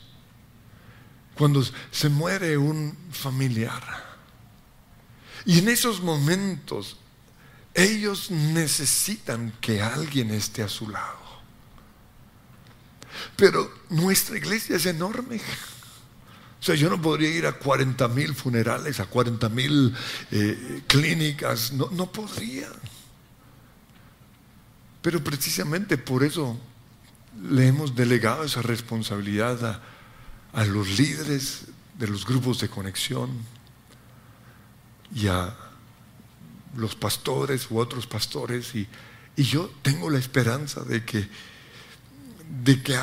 cuando 1.34 1.64
se 1.90 2.10
muere 2.10 2.58
un 2.58 2.94
familiar. 3.10 3.82
Y 5.46 5.60
en 5.60 5.70
esos 5.70 6.02
momentos 6.02 6.98
ellos 7.72 8.30
necesitan 8.30 9.54
que 9.62 9.80
alguien 9.80 10.30
esté 10.30 10.62
a 10.62 10.68
su 10.68 10.90
lado. 10.90 11.40
Pero 13.34 13.72
nuestra 13.88 14.36
iglesia 14.36 14.76
es 14.76 14.84
enorme. 14.84 15.40
O 16.60 16.62
sea, 16.62 16.74
yo 16.74 16.90
no 16.90 17.00
podría 17.00 17.30
ir 17.30 17.46
a 17.46 17.52
40 17.52 18.08
mil 18.08 18.34
funerales, 18.34 19.00
a 19.00 19.06
40 19.06 19.48
mil 19.48 19.96
eh, 20.32 20.82
clínicas, 20.86 21.72
no, 21.72 21.88
no 21.92 22.12
podría. 22.12 22.68
Pero 25.02 25.22
precisamente 25.22 25.96
por 25.96 26.24
eso 26.24 26.58
le 27.42 27.68
hemos 27.68 27.94
delegado 27.94 28.44
esa 28.44 28.62
responsabilidad 28.62 29.64
a, 29.64 29.80
a 30.52 30.64
los 30.64 30.98
líderes 30.98 31.66
de 31.98 32.08
los 32.08 32.26
grupos 32.26 32.60
de 32.60 32.68
conexión 32.68 33.30
y 35.14 35.26
a 35.28 35.54
los 36.76 36.94
pastores 36.94 37.70
u 37.70 37.78
otros 37.78 38.06
pastores 38.06 38.74
y, 38.74 38.86
y 39.36 39.42
yo 39.42 39.70
tengo 39.82 40.10
la 40.10 40.18
esperanza 40.18 40.82
de 40.82 41.04
que, 41.04 41.28
de 42.62 42.82
que 42.82 42.98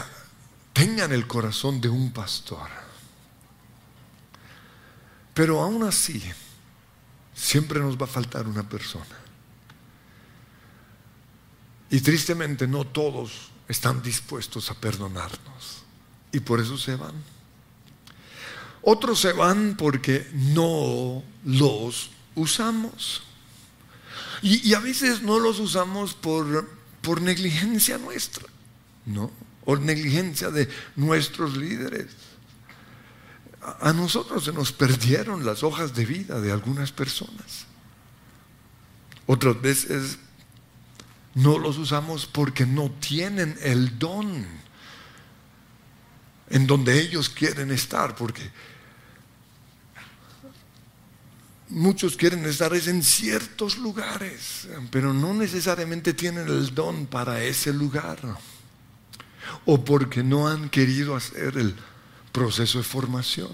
tengan 0.73 1.11
el 1.11 1.27
corazón 1.27 1.81
de 1.81 1.89
un 1.89 2.11
pastor. 2.11 2.69
Pero 5.33 5.61
aún 5.61 5.83
así, 5.83 6.21
siempre 7.33 7.79
nos 7.79 7.97
va 7.97 8.05
a 8.05 8.09
faltar 8.09 8.47
una 8.47 8.67
persona. 8.67 9.05
Y 11.89 12.01
tristemente 12.01 12.67
no 12.67 12.85
todos 12.85 13.49
están 13.67 14.01
dispuestos 14.01 14.69
a 14.69 14.75
perdonarnos. 14.75 15.83
Y 16.31 16.39
por 16.39 16.59
eso 16.59 16.77
se 16.77 16.95
van. 16.95 17.13
Otros 18.81 19.19
se 19.19 19.33
van 19.33 19.75
porque 19.77 20.27
no 20.33 21.23
los 21.45 22.09
usamos. 22.35 23.23
Y, 24.41 24.73
a 24.73 24.79
veces 24.79 25.21
no 25.23 25.39
los 25.39 25.59
usamos 25.59 26.13
por, 26.13 26.69
por 27.01 27.21
negligencia 27.21 27.97
nuestra, 27.97 28.45
¿no? 29.05 29.31
O 29.65 29.75
negligencia 29.77 30.51
de 30.51 30.69
nuestros 30.95 31.57
líderes. 31.57 32.07
A, 33.61 33.89
a 33.89 33.93
nosotros 33.93 34.43
se 34.45 34.53
nos 34.53 34.71
perdieron 34.71 35.45
las 35.45 35.63
hojas 35.63 35.95
de 35.95 36.05
vida 36.05 36.39
de 36.39 36.51
algunas 36.51 36.91
personas. 36.91 37.65
Otras 39.25 39.59
veces 39.59 40.19
no 41.37 41.59
los 41.59 41.77
usamos 41.77 42.25
porque 42.25 42.65
no 42.65 42.89
tienen 42.91 43.57
el 43.61 43.99
don 43.99 44.45
en 46.49 46.65
donde 46.65 46.99
ellos 46.99 47.29
quieren 47.29 47.71
estar, 47.71 48.15
porque 48.15 48.51
Muchos 51.69 52.15
quieren 52.15 52.45
estar 52.45 52.73
en 52.73 53.03
ciertos 53.03 53.77
lugares, 53.77 54.69
pero 54.89 55.13
no 55.13 55.33
necesariamente 55.33 56.13
tienen 56.13 56.47
el 56.47 56.73
don 56.73 57.05
para 57.05 57.43
ese 57.43 57.73
lugar. 57.73 58.17
O 59.65 59.83
porque 59.83 60.23
no 60.23 60.47
han 60.47 60.69
querido 60.69 61.13
hacer 61.13 61.57
el 61.57 61.75
proceso 62.31 62.77
de 62.77 62.85
formación. 62.85 63.51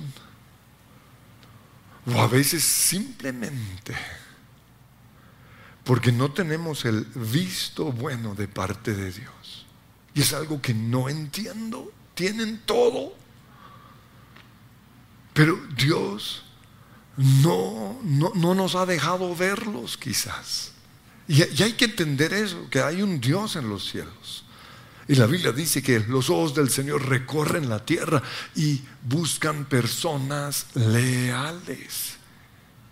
O 2.06 2.22
a 2.22 2.28
veces 2.28 2.64
simplemente 2.64 3.96
porque 5.84 6.12
no 6.12 6.32
tenemos 6.32 6.86
el 6.86 7.06
visto 7.16 7.92
bueno 7.92 8.36
de 8.36 8.48
parte 8.48 8.94
de 8.94 9.12
Dios. 9.12 9.66
Y 10.14 10.22
es 10.22 10.34
algo 10.34 10.62
que 10.62 10.74
no 10.74 11.10
entiendo. 11.10 11.92
Tienen 12.14 12.62
todo. 12.66 13.14
Pero 15.34 15.60
Dios 15.76 16.44
no, 17.18 18.00
no, 18.04 18.56
nos 18.56 18.76
ha 18.76 18.86
dejado 18.86 19.36
verlos 19.36 19.98
quizás. 19.98 20.72
Y, 21.28 21.42
hay 21.42 21.74
que 21.74 21.86
entender 21.86 22.34
eso, 22.34 22.70
que 22.70 22.82
hay 22.82 23.02
un 23.02 23.20
Dios 23.20 23.56
en 23.56 23.70
los 23.70 23.90
cielos. 23.90 24.46
Y 25.08 25.16
la 25.16 25.26
Biblia 25.26 25.52
dice 25.52 25.84
que 25.84 26.00
los 26.00 26.30
ojos 26.30 26.56
del 26.56 26.70
Señor 26.70 27.08
recorren 27.10 27.68
la 27.68 27.84
tierra 27.84 28.22
y 28.56 28.82
buscan 29.04 29.66
personas 29.66 30.68
leales. 30.76 32.18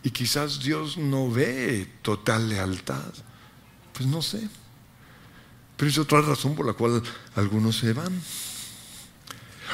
Y 0.03 0.11
quizás 0.11 0.59
Dios 0.59 0.97
no 0.97 1.29
ve 1.29 1.87
total 2.01 2.49
lealtad. 2.49 3.13
Pues 3.93 4.07
no 4.07 4.21
sé. 4.21 4.47
Pero 5.77 5.89
es 5.89 5.97
otra 5.97 6.21
razón 6.21 6.55
por 6.55 6.65
la 6.65 6.73
cual 6.73 7.01
algunos 7.35 7.77
se 7.77 7.93
van. 7.93 8.21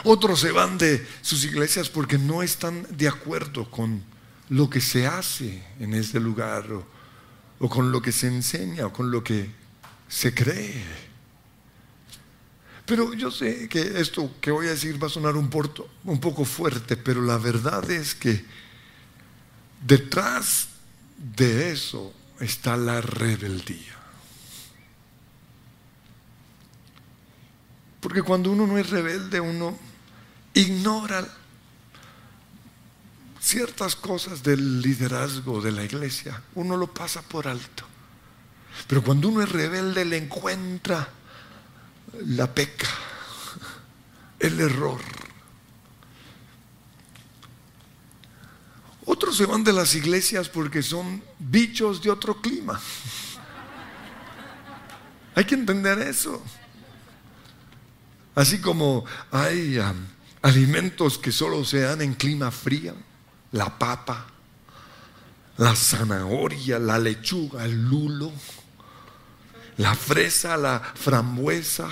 Otros 0.04 0.40
se 0.40 0.52
van 0.52 0.78
de 0.78 1.06
sus 1.22 1.44
iglesias 1.44 1.90
porque 1.90 2.18
no 2.18 2.44
están 2.44 2.86
de 2.96 3.08
acuerdo 3.08 3.70
con 3.70 4.04
lo 4.50 4.70
que 4.70 4.82
se 4.82 5.08
hace 5.08 5.64
en 5.80 5.94
ese 5.94 6.20
lugar 6.20 6.66
o, 7.60 7.70
con 7.70 7.92
lo 7.92 8.02
que 8.02 8.12
se 8.12 8.28
enseña 8.28 8.86
o 8.86 8.94
con 8.94 9.12
lo 9.12 9.24
que 9.24 9.50
se 10.08 10.34
cree. 10.34 10.84
Pero 12.86 13.14
yo 13.14 13.32
sé 13.32 13.68
que 13.68 14.00
esto 14.00 14.32
que 14.40 14.52
voy 14.52 14.68
a 14.68 14.72
decir 14.72 15.02
va 15.02 15.08
a 15.08 15.10
sonar 15.10 15.36
un, 15.36 15.50
poco 15.50 16.46
fuerte, 16.46 16.96
pero 16.96 17.22
la 17.22 17.38
verdad 17.38 17.90
es 17.92 18.16
que 18.16 18.46
detrás 19.86 20.70
de 21.18 21.72
eso 21.72 22.14
está 22.40 22.78
la 22.78 23.02
rebeldía. 23.02 23.96
Porque 28.00 28.22
cuando 28.22 28.52
uno 28.52 28.68
no 28.68 28.78
es 28.78 28.90
rebelde, 28.90 29.40
uno 29.40 29.78
ignora 30.54 31.28
ciertas 33.42 33.96
cosas 33.96 34.44
del 34.44 34.82
liderazgo 34.82 35.62
de 35.62 35.72
la 35.72 35.84
iglesia, 35.84 36.42
uno 36.56 36.78
lo 36.78 36.94
pasa 36.94 37.22
por 37.22 37.48
alto. 37.48 37.86
Pero 38.88 39.04
cuando 39.04 39.30
uno 39.30 39.42
es 39.42 39.50
rebelde 39.50 40.06
le 40.06 40.18
encuentra 40.18 41.10
la 42.26 42.54
peca, 42.54 42.88
el 44.40 44.60
error. 44.60 45.02
Otros 49.10 49.38
se 49.38 49.46
van 49.46 49.64
de 49.64 49.72
las 49.72 49.96
iglesias 49.96 50.50
porque 50.50 50.84
son 50.84 51.24
bichos 51.40 52.04
de 52.04 52.10
otro 52.10 52.42
clima. 52.42 52.78
Hay 55.34 55.46
que 55.46 55.56
entender 55.56 55.98
eso. 56.00 56.44
Así 58.36 58.60
como 58.60 59.06
hay 59.32 59.80
alimentos 60.42 61.18
que 61.18 61.32
solo 61.32 61.64
se 61.64 61.80
dan 61.80 62.02
en 62.02 62.16
clima 62.16 62.52
frío, 62.52 62.96
la 63.54 63.80
papa, 63.80 64.28
la 65.56 65.74
zanahoria, 65.74 66.78
la 66.78 67.00
lechuga, 67.00 67.64
el 67.64 67.82
lulo, 67.86 68.30
la 69.78 69.96
fresa, 69.96 70.58
la 70.58 70.82
frambuesa. 70.82 71.88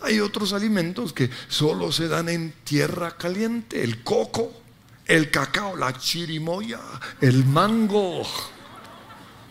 Hay 0.00 0.20
otros 0.20 0.54
alimentos 0.54 1.12
que 1.12 1.28
solo 1.48 1.92
se 1.92 2.08
dan 2.08 2.30
en 2.30 2.52
tierra 2.64 3.14
caliente, 3.18 3.84
el 3.84 4.02
coco, 4.02 4.62
el 5.06 5.30
cacao, 5.30 5.76
la 5.76 5.92
chirimoya, 5.96 6.80
el 7.20 7.44
mango. 7.44 8.26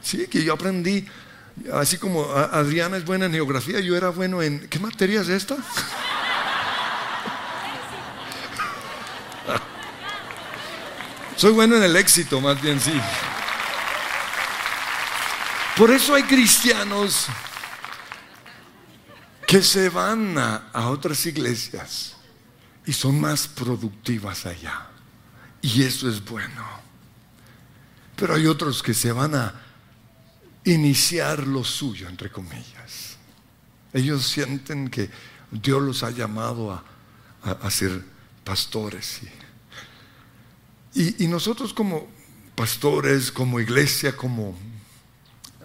Sí, 0.02 0.28
que 0.28 0.44
yo 0.44 0.54
aprendí, 0.54 1.08
así 1.74 1.98
como 1.98 2.26
Adriana 2.32 2.98
es 2.98 3.06
buena 3.06 3.26
en 3.26 3.32
geografía, 3.34 3.80
yo 3.80 3.96
era 3.96 4.10
bueno 4.10 4.42
en... 4.42 4.68
¿Qué 4.68 4.80
materia 4.80 5.22
es 5.22 5.30
esta? 5.30 5.56
Soy 11.38 11.52
bueno 11.52 11.76
en 11.78 11.84
el 11.84 11.96
éxito, 11.96 12.40
más 12.40 12.62
bien 12.62 12.80
sí. 12.80 12.94
Por 15.76 15.92
eso 15.92 16.16
hay 16.16 16.24
cristianos 16.24 17.28
que 19.46 19.62
se 19.62 19.90
van 19.90 20.38
a, 20.38 20.72
otras 20.90 21.26
iglesias 21.26 22.16
y 22.86 22.94
son 22.94 23.20
más 23.20 23.48
productivas 23.48 24.46
allá. 24.46 24.88
Y 25.66 25.84
eso 25.84 26.10
es 26.10 26.24
bueno. 26.24 26.64
Pero 28.16 28.36
hay 28.36 28.46
otros 28.46 28.84
que 28.84 28.94
se 28.94 29.12
van 29.12 29.36
a 29.36 29.54
iniciar 30.64 31.48
lo 31.48 31.64
suyo, 31.64 32.08
entre 32.08 32.32
comillas. 32.32 33.18
Ellos 33.94 34.26
sienten 34.28 34.90
que 34.90 35.10
Dios 35.52 35.82
los 35.82 36.04
ha 36.04 36.12
llamado 36.12 36.72
a, 36.72 36.84
a 37.44 37.72
ser 37.72 38.04
pastores 38.44 39.22
y 39.24 39.46
y, 40.96 41.28
nosotros 41.28 41.74
como 41.74 42.08
pastores, 42.56 43.30
como 43.30 43.60
iglesia, 43.60 44.16
como 44.16 44.58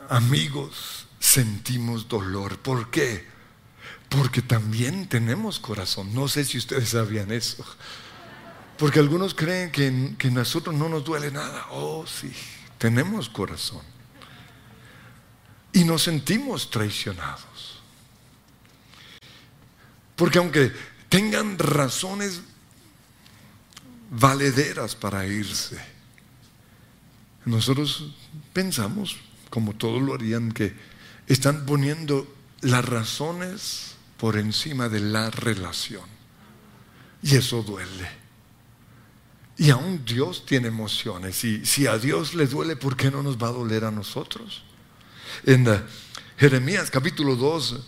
amigos, 0.09 1.07
sentimos 1.21 2.09
dolor. 2.09 2.59
¿Por 2.59 2.91
qué? 2.91 3.25
Porque 4.09 4.43
también 4.43 5.09
tenemos 5.09 5.61
corazón. 5.61 6.13
No 6.13 6.27
sé 6.27 6.45
si 6.45 6.59
ustedes 6.59 6.89
sabían 6.89 7.31
eso. 7.31 7.65
Porque 8.81 8.99
algunos 8.99 9.35
creen 9.35 9.71
que, 9.71 10.15
que 10.17 10.31
nosotros 10.31 10.75
no 10.75 10.89
nos 10.89 11.05
duele 11.05 11.31
nada. 11.31 11.67
Oh, 11.69 12.07
sí, 12.07 12.33
tenemos 12.79 13.29
corazón. 13.29 13.83
Y 15.71 15.85
nos 15.85 16.05
sentimos 16.05 16.71
traicionados. 16.71 17.83
Porque 20.17 20.39
aunque 20.39 20.73
tengan 21.11 21.59
razones 21.59 22.41
valederas 24.09 24.97
para 24.97 25.27
irse, 25.27 25.79
nosotros 27.45 28.15
pensamos, 28.55 29.19
como 29.51 29.75
todos 29.75 30.01
lo 30.01 30.15
harían, 30.15 30.53
que 30.53 30.75
están 31.27 31.67
poniendo 31.67 32.35
las 32.63 32.87
razones 32.87 33.97
por 34.17 34.39
encima 34.39 34.89
de 34.89 35.01
la 35.01 35.29
relación. 35.29 36.09
Y 37.23 37.37
eso 37.37 37.63
duele. 37.63 38.20
Y 39.61 39.69
aún 39.69 40.07
Dios 40.07 40.47
tiene 40.47 40.69
emociones. 40.69 41.45
Y 41.45 41.67
si 41.67 41.87
a 41.87 41.99
Dios 41.99 42.33
le 42.33 42.47
duele, 42.47 42.77
¿por 42.77 42.97
qué 42.97 43.11
no 43.11 43.23
nos 43.23 43.37
va 43.37 43.49
a 43.49 43.53
doler 43.53 43.85
a 43.85 43.91
nosotros? 43.91 44.63
En 45.45 45.69
uh, 45.69 45.77
Jeremías 46.39 46.91
capítulo 46.91 47.37
2, 47.37 47.79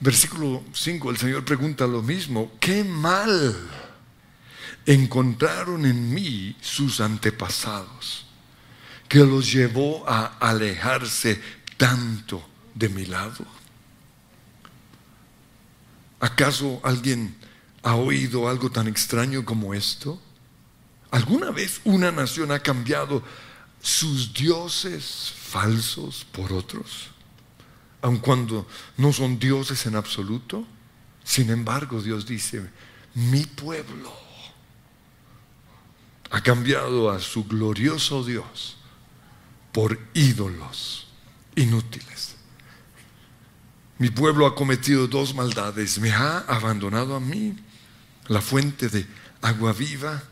versículo 0.00 0.62
5, 0.74 1.10
el 1.10 1.16
Señor 1.16 1.46
pregunta 1.46 1.86
lo 1.86 2.02
mismo. 2.02 2.52
¿Qué 2.60 2.84
mal 2.84 3.56
encontraron 4.84 5.86
en 5.86 6.12
mí 6.12 6.54
sus 6.60 7.00
antepasados 7.00 8.26
que 9.08 9.20
los 9.20 9.50
llevó 9.50 10.06
a 10.06 10.36
alejarse 10.40 11.40
tanto 11.78 12.46
de 12.74 12.90
mi 12.90 13.06
lado? 13.06 13.46
¿Acaso 16.20 16.82
alguien 16.84 17.34
ha 17.82 17.94
oído 17.94 18.46
algo 18.46 18.68
tan 18.68 18.88
extraño 18.88 19.42
como 19.42 19.72
esto? 19.72 20.20
¿Alguna 21.10 21.50
vez 21.50 21.80
una 21.84 22.10
nación 22.10 22.50
ha 22.52 22.58
cambiado 22.58 23.22
sus 23.80 24.32
dioses 24.32 25.32
falsos 25.36 26.26
por 26.32 26.52
otros? 26.52 27.08
Aun 28.02 28.18
cuando 28.18 28.66
no 28.96 29.12
son 29.12 29.38
dioses 29.38 29.86
en 29.86 29.96
absoluto. 29.96 30.66
Sin 31.24 31.50
embargo, 31.50 32.02
Dios 32.02 32.26
dice, 32.26 32.70
mi 33.14 33.44
pueblo 33.44 34.12
ha 36.30 36.40
cambiado 36.40 37.10
a 37.10 37.20
su 37.20 37.44
glorioso 37.44 38.24
Dios 38.24 38.76
por 39.72 39.98
ídolos 40.14 41.06
inútiles. 41.54 42.36
Mi 43.98 44.10
pueblo 44.10 44.46
ha 44.46 44.54
cometido 44.54 45.06
dos 45.06 45.34
maldades. 45.34 45.98
Me 45.98 46.12
ha 46.12 46.38
abandonado 46.40 47.16
a 47.16 47.20
mí, 47.20 47.56
la 48.28 48.40
fuente 48.40 48.88
de 48.88 49.06
agua 49.40 49.72
viva, 49.72 50.22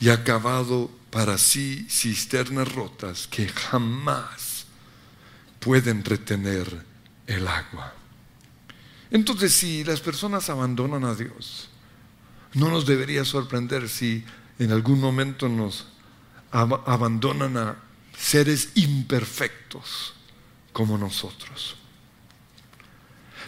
y 0.00 0.08
ha 0.08 0.24
cavado 0.24 0.90
para 1.10 1.38
sí 1.38 1.86
cisternas 1.88 2.72
rotas 2.72 3.28
que 3.28 3.48
jamás 3.48 4.66
pueden 5.60 6.04
retener 6.04 6.84
el 7.26 7.46
agua. 7.46 7.94
Entonces, 9.10 9.52
si 9.52 9.84
las 9.84 10.00
personas 10.00 10.50
abandonan 10.50 11.04
a 11.04 11.14
Dios, 11.14 11.68
no 12.54 12.68
nos 12.68 12.86
debería 12.86 13.24
sorprender 13.24 13.88
si 13.88 14.24
en 14.58 14.72
algún 14.72 15.00
momento 15.00 15.48
nos 15.48 15.86
abandonan 16.50 17.56
a 17.56 17.76
seres 18.16 18.70
imperfectos 18.74 20.14
como 20.72 20.98
nosotros. 20.98 21.76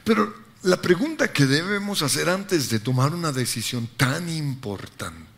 Pero 0.05 0.35
la 0.63 0.81
pregunta 0.81 1.33
que 1.33 1.47
debemos 1.47 2.03
hacer 2.03 2.29
antes 2.29 2.69
de 2.71 2.79
tomar 2.79 3.13
una 3.13 3.33
decisión 3.33 3.89
tan 3.97 4.29
importante 4.29 5.36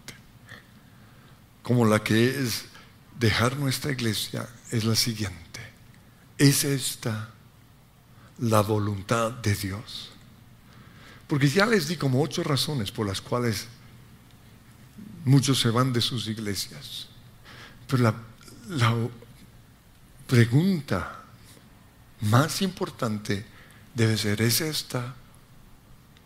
como 1.68 1.84
la 1.84 2.02
que 2.02 2.30
es 2.30 2.64
dejar 3.20 3.58
nuestra 3.58 3.92
iglesia 3.92 4.48
es 4.70 4.84
la 4.84 4.96
siguiente. 4.96 5.60
¿Es 6.38 6.64
esta 6.64 7.28
la 8.38 8.62
voluntad 8.62 9.32
de 9.32 9.54
Dios? 9.54 10.08
Porque 11.26 11.46
ya 11.46 11.66
les 11.66 11.86
di 11.86 11.96
como 11.96 12.22
ocho 12.22 12.42
razones 12.42 12.90
por 12.90 13.06
las 13.06 13.20
cuales 13.20 13.66
muchos 15.26 15.60
se 15.60 15.68
van 15.68 15.92
de 15.92 16.00
sus 16.00 16.26
iglesias. 16.26 17.08
Pero 17.86 18.02
la, 18.04 18.14
la 18.70 18.94
pregunta 20.26 21.22
más 22.22 22.62
importante 22.62 23.44
debe 23.94 24.16
ser, 24.16 24.40
¿es 24.40 24.62
esta 24.62 25.16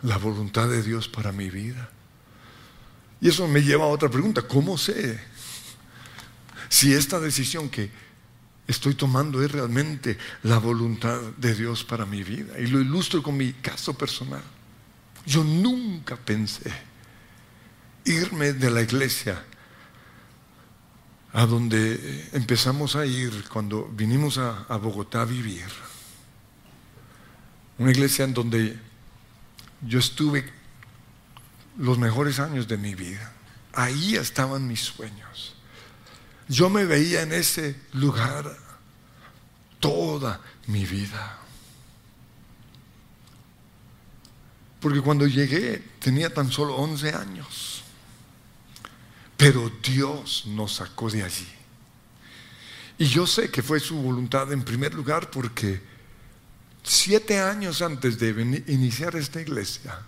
la 0.03 0.19
voluntad 0.19 0.69
de 0.69 0.85
Dios 0.85 1.09
para 1.09 1.33
mi 1.33 1.51
vida? 1.51 1.91
Y 3.21 3.29
eso 3.29 3.49
me 3.49 3.63
lleva 3.63 3.87
a 3.87 3.89
otra 3.89 4.09
pregunta, 4.09 4.43
¿cómo 4.43 4.79
sé 4.79 5.32
si 6.73 6.95
esta 6.95 7.21
decisión 7.21 7.69
que 7.69 7.91
estoy 8.67 8.95
tomando 8.95 9.43
es 9.43 9.53
realmente 9.53 10.17
la 10.43 10.57
voluntad 10.57 11.21
de 11.37 11.55
Dios 11.55 11.85
para 11.85 12.07
mi 12.07 12.25
vida. 12.25 12.59
Y 12.59 12.67
lo 12.69 12.81
ilustro 12.81 13.23
con 13.23 13.37
mi 13.37 13.53
caso 13.53 13.93
personal. 13.93 14.43
Yo 15.27 15.45
nunca 15.45 16.17
pensé 16.17 16.73
irme 18.07 18.55
de 18.55 18.71
la 18.71 18.81
iglesia 18.81 19.45
a 21.35 21.45
donde 21.45 22.31
empezamos 22.33 22.97
a 22.97 23.05
ir 23.05 23.45
cuando 23.51 23.85
vinimos 23.95 24.39
a, 24.39 24.65
Bogotá 24.79 25.21
a 25.21 25.27
vivir. 25.27 25.69
Una 27.77 27.91
iglesia 27.91 28.25
en 28.25 28.33
donde 28.33 28.79
yo 29.83 29.99
estuve 29.99 30.51
los 31.77 31.99
mejores 31.99 32.39
años 32.39 32.67
de 32.67 32.79
mi 32.79 32.95
vida. 32.95 33.31
Ahí 33.75 34.17
estaban 34.17 34.67
mis 34.67 34.81
sueños. 34.81 35.55
Yo 36.53 36.69
me 36.69 36.85
veía 36.85 37.23
en 37.23 37.33
ese 37.33 37.75
lugar 37.95 38.55
toda 39.81 40.39
mi 40.67 40.85
vida. 40.85 41.39
Porque 44.79 45.01
cuando 45.01 45.27
llegué 45.27 45.83
tenía 45.99 46.29
tan 46.29 46.53
solo 46.53 46.77
11 46.77 47.15
años. 47.15 47.83
Pero 49.39 49.73
Dios 49.83 50.45
nos 50.47 50.75
sacó 50.75 51.09
de 51.09 51.23
allí. 51.23 51.49
Y 52.99 53.07
yo 53.07 53.27
sé 53.27 53.51
que 53.51 53.63
fue 53.63 53.81
su 53.81 53.97
voluntad 53.97 54.53
en 54.53 54.63
primer 54.63 54.93
lugar 54.93 55.31
porque 55.31 55.81
siete 56.83 57.41
años 57.41 57.81
antes 57.81 58.19
de 58.19 58.63
iniciar 58.67 59.17
esta 59.17 59.41
iglesia, 59.41 59.99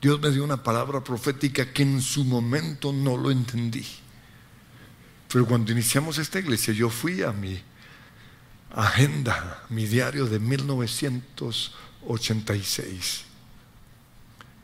Dios 0.00 0.20
me 0.20 0.30
dio 0.30 0.44
una 0.44 0.62
palabra 0.62 1.02
profética 1.02 1.72
que 1.72 1.82
en 1.82 2.00
su 2.00 2.24
momento 2.24 2.92
no 2.92 3.16
lo 3.16 3.32
entendí. 3.32 4.03
Pero 5.34 5.46
cuando 5.48 5.72
iniciamos 5.72 6.18
esta 6.18 6.38
iglesia, 6.38 6.72
yo 6.72 6.88
fui 6.88 7.24
a 7.24 7.32
mi 7.32 7.60
agenda, 8.70 9.64
mi 9.68 9.84
diario 9.84 10.26
de 10.26 10.38
1986. 10.38 13.24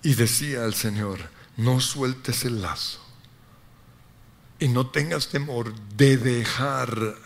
Y 0.05 0.15
decía 0.15 0.65
al 0.65 0.75
Señor, 0.75 1.29
no 1.57 1.81
sueltes 1.81 2.45
el 2.45 2.63
lazo 2.63 3.01
y 4.61 4.69
no 4.69 4.87
tengas 4.87 5.29
temor 5.29 5.75
de 5.97 6.17
dejar 6.17 7.17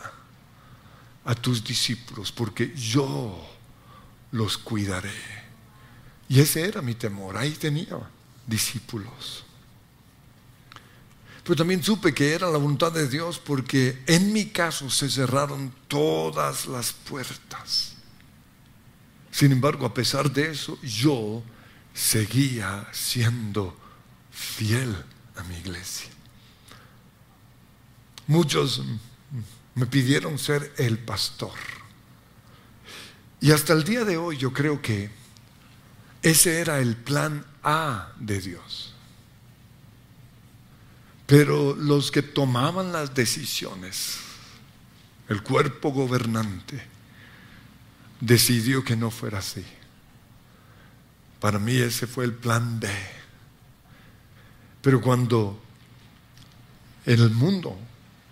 a 1.27 1.35
tus 1.35 1.63
discípulos, 1.63 2.33
porque 2.33 2.75
yo 2.75 3.47
los 4.33 4.57
cuidaré. 4.57 5.13
Y 6.31 6.41
ese 6.41 6.67
era 6.67 6.81
mi 6.81 6.95
temor, 6.95 7.37
ahí 7.37 7.51
tenía 7.51 7.99
discípulos. 8.47 9.45
Pero 11.45 11.57
también 11.57 11.83
supe 11.83 12.15
que 12.15 12.33
era 12.33 12.51
la 12.51 12.57
voluntad 12.57 12.91
de 12.91 13.07
Dios 13.07 13.39
porque 13.39 14.03
en 14.07 14.33
mi 14.33 14.47
caso 14.47 14.89
se 14.89 15.11
cerraron 15.11 15.75
todas 15.89 16.67
las 16.67 16.93
puertas. 16.93 17.97
Sin 19.31 19.53
embargo, 19.53 19.85
a 19.85 19.93
pesar 19.93 20.33
de 20.33 20.51
eso, 20.51 20.79
yo 20.81 21.43
seguía 21.93 22.89
siendo 22.93 23.77
fiel 24.31 24.97
a 25.37 25.43
mi 25.43 25.57
iglesia. 25.57 26.09
Muchos 28.27 28.83
me 29.75 29.87
pidieron 29.87 30.39
ser 30.39 30.73
el 30.79 30.99
pastor. 30.99 31.53
Y 33.41 33.51
hasta 33.51 33.75
el 33.75 33.85
día 33.85 34.07
de 34.07 34.17
hoy 34.17 34.39
yo 34.39 34.55
creo 34.55 34.81
que 34.81 35.11
ese 36.23 36.61
era 36.61 36.79
el 36.79 36.97
plan 36.97 37.45
A 37.63 38.13
de 38.19 38.41
Dios. 38.41 38.94
Pero 41.27 41.75
los 41.75 42.11
que 42.11 42.23
tomaban 42.23 42.93
las 42.93 43.15
decisiones, 43.15 44.19
el 45.29 45.43
cuerpo 45.43 45.91
gobernante, 45.91 46.83
decidió 48.21 48.85
que 48.85 48.97
no 48.97 49.11
fuera 49.11 49.39
así. 49.39 49.65
Para 51.41 51.59
mí 51.59 51.77
ese 51.77 52.07
fue 52.07 52.25
el 52.25 52.35
plan 52.35 52.79
B. 52.79 52.89
Pero 54.83 55.01
cuando 55.01 55.63
en 57.07 57.21
el 57.21 57.31
mundo 57.31 57.79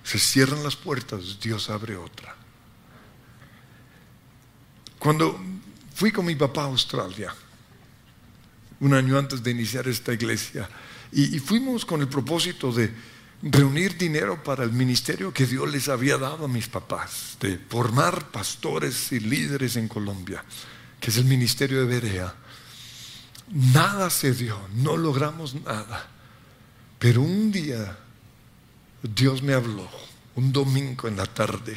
se 0.04 0.18
cierran 0.18 0.62
las 0.62 0.76
puertas, 0.76 1.38
Dios 1.40 1.70
abre 1.70 1.96
otra. 1.96 2.34
Cuando 4.98 5.40
fui 5.94 6.12
con 6.12 6.26
mi 6.26 6.34
papá 6.34 6.62
a 6.62 6.66
Australia, 6.66 7.34
un 8.80 8.94
año 8.94 9.18
antes 9.18 9.42
de 9.42 9.50
iniciar 9.50 9.88
esta 9.88 10.12
iglesia, 10.12 10.68
Y, 11.12 11.38
fuimos 11.40 11.84
con 11.84 12.00
el 12.00 12.08
propósito 12.08 12.72
de 12.72 12.90
reunir 13.42 13.98
dinero 13.98 14.42
para 14.42 14.64
el 14.64 14.72
ministerio 14.72 15.32
que 15.32 15.46
Dios 15.46 15.70
les 15.70 15.88
había 15.88 16.16
dado 16.16 16.46
a 16.46 16.48
mis 16.48 16.68
papás, 16.68 17.36
de 17.38 17.58
formar 17.58 18.30
pastores 18.30 19.12
y 19.12 19.20
líderes 19.20 19.76
en 19.76 19.88
Colombia, 19.88 20.42
que 20.98 21.10
es 21.10 21.18
el 21.18 21.26
ministerio 21.26 21.80
de 21.80 21.86
Berea. 21.86 22.34
Nada 23.48 24.08
se 24.08 24.32
dio, 24.32 24.58
no 24.76 24.96
logramos 24.96 25.54
nada. 25.54 26.08
Pero 26.98 27.20
un 27.20 27.52
día 27.52 27.98
Dios 29.02 29.42
me 29.42 29.52
habló, 29.52 29.90
un 30.36 30.52
domingo 30.52 31.08
en 31.08 31.16
la 31.16 31.26
tarde, 31.26 31.76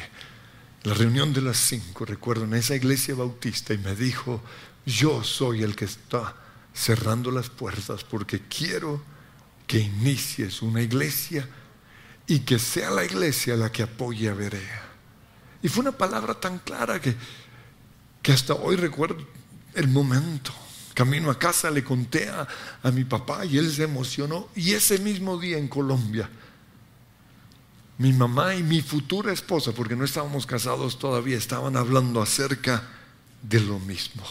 la 0.84 0.94
reunión 0.94 1.32
de 1.34 1.42
las 1.42 1.58
cinco, 1.58 2.06
recuerdo, 2.06 2.44
en 2.44 2.54
esa 2.54 2.74
iglesia 2.74 3.14
bautista, 3.14 3.74
y 3.74 3.78
me 3.78 3.94
dijo, 3.94 4.40
yo 4.86 5.22
soy 5.24 5.62
el 5.62 5.74
que 5.76 5.84
está 5.84 6.36
cerrando 6.72 7.30
las 7.30 7.50
puertas 7.50 8.04
porque 8.04 8.40
quiero 8.48 9.02
que 9.66 9.78
inicies 9.78 10.62
una 10.62 10.82
iglesia 10.82 11.48
y 12.26 12.40
que 12.40 12.58
sea 12.58 12.90
la 12.90 13.04
iglesia 13.04 13.56
la 13.56 13.70
que 13.70 13.82
apoye 13.82 14.28
a 14.28 14.34
Berea. 14.34 14.82
Y 15.62 15.68
fue 15.68 15.82
una 15.82 15.92
palabra 15.92 16.34
tan 16.34 16.58
clara 16.58 17.00
que, 17.00 17.14
que 18.22 18.32
hasta 18.32 18.54
hoy 18.54 18.76
recuerdo 18.76 19.26
el 19.74 19.88
momento. 19.88 20.52
Camino 20.94 21.30
a 21.30 21.38
casa 21.38 21.70
le 21.70 21.84
conté 21.84 22.28
a, 22.28 22.46
a 22.82 22.90
mi 22.90 23.04
papá 23.04 23.44
y 23.44 23.58
él 23.58 23.70
se 23.72 23.84
emocionó. 23.84 24.48
Y 24.54 24.72
ese 24.72 24.98
mismo 24.98 25.38
día 25.38 25.58
en 25.58 25.68
Colombia, 25.68 26.28
mi 27.98 28.12
mamá 28.12 28.54
y 28.54 28.62
mi 28.62 28.82
futura 28.82 29.32
esposa, 29.32 29.72
porque 29.72 29.96
no 29.96 30.04
estábamos 30.04 30.46
casados 30.46 30.98
todavía, 30.98 31.36
estaban 31.36 31.76
hablando 31.76 32.22
acerca 32.22 32.82
de 33.42 33.60
lo 33.60 33.78
mismo. 33.78 34.24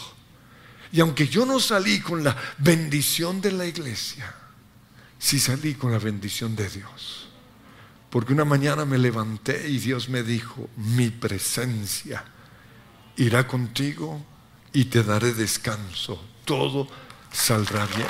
Y 0.92 1.00
aunque 1.00 1.28
yo 1.28 1.44
no 1.46 1.60
salí 1.60 2.00
con 2.00 2.22
la 2.22 2.36
bendición 2.58 3.40
de 3.40 3.52
la 3.52 3.66
iglesia, 3.66 4.34
sí 5.18 5.38
salí 5.40 5.74
con 5.74 5.92
la 5.92 5.98
bendición 5.98 6.56
de 6.56 6.68
Dios. 6.68 7.28
Porque 8.10 8.32
una 8.32 8.44
mañana 8.44 8.84
me 8.84 8.98
levanté 8.98 9.68
y 9.68 9.78
Dios 9.78 10.08
me 10.08 10.22
dijo, 10.22 10.68
mi 10.76 11.10
presencia 11.10 12.24
irá 13.16 13.46
contigo 13.46 14.24
y 14.72 14.86
te 14.86 15.02
daré 15.02 15.32
descanso 15.34 16.22
todo 16.46 16.88
saldrá 17.30 17.84
bien. 17.86 18.08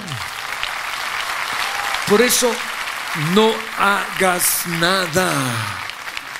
Por 2.08 2.22
eso 2.22 2.52
no 3.34 3.50
hagas 3.76 4.68
nada 4.78 5.82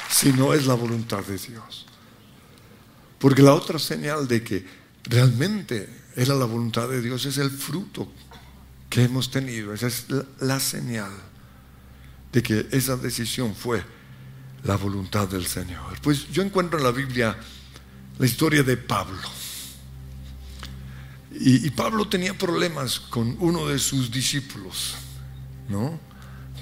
si 0.09 0.33
no 0.33 0.55
es 0.55 0.67
la 0.67 0.75
voluntad 0.75 1.25
de 1.25 1.39
Dios. 1.39 1.87
Porque 3.19 3.43
la 3.43 3.55
otra 3.55 3.81
señal 3.81 4.29
de 4.29 4.45
que 4.45 4.65
realmente 5.05 6.05
era 6.15 6.35
la 6.35 6.45
voluntad 6.45 6.89
de 6.89 7.03
Dios 7.03 7.25
es 7.25 7.39
el 7.39 7.51
fruto 7.51 8.13
hemos 9.05 9.31
tenido. 9.31 9.73
Esa 9.73 9.87
es 9.87 10.07
la, 10.41 10.61
señal 10.61 11.11
de 12.33 12.43
que 12.43 12.67
esa 12.71 12.97
decisión 12.97 13.55
fue 13.55 13.83
la 14.65 14.77
voluntad 14.77 15.29
del 15.29 15.47
Señor. 15.47 16.01
Pues 16.03 16.29
yo 16.31 16.43
encuentro 16.43 16.79
en 16.79 16.85
la 16.85 16.91
Biblia 16.91 17.37
la 18.19 18.27
historia 18.27 18.63
de 18.63 18.77
Pablo. 18.77 19.29
Y, 21.39 21.69
Pablo 21.71 22.09
tenía 22.09 22.37
problemas 22.37 22.99
con 22.99 23.37
uno 23.41 23.69
de 23.69 23.79
sus 23.79 24.11
discípulos, 24.11 24.95
¿no? 25.69 26.01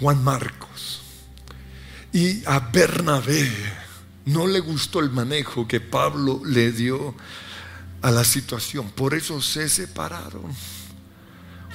Juan 0.00 0.22
Marcos. 0.24 1.02
Y 2.12 2.44
a 2.44 2.58
Bernabé 2.58 3.50
no 4.24 4.48
le 4.48 4.58
gustó 4.58 4.98
el 4.98 5.10
manejo 5.10 5.68
que 5.68 5.80
Pablo 5.80 6.42
le 6.44 6.72
dio 6.72 7.14
a 8.02 8.10
la 8.10 8.24
situación. 8.24 8.90
Por 8.90 9.14
eso 9.14 9.40
se 9.40 9.68
separaron. 9.68 10.52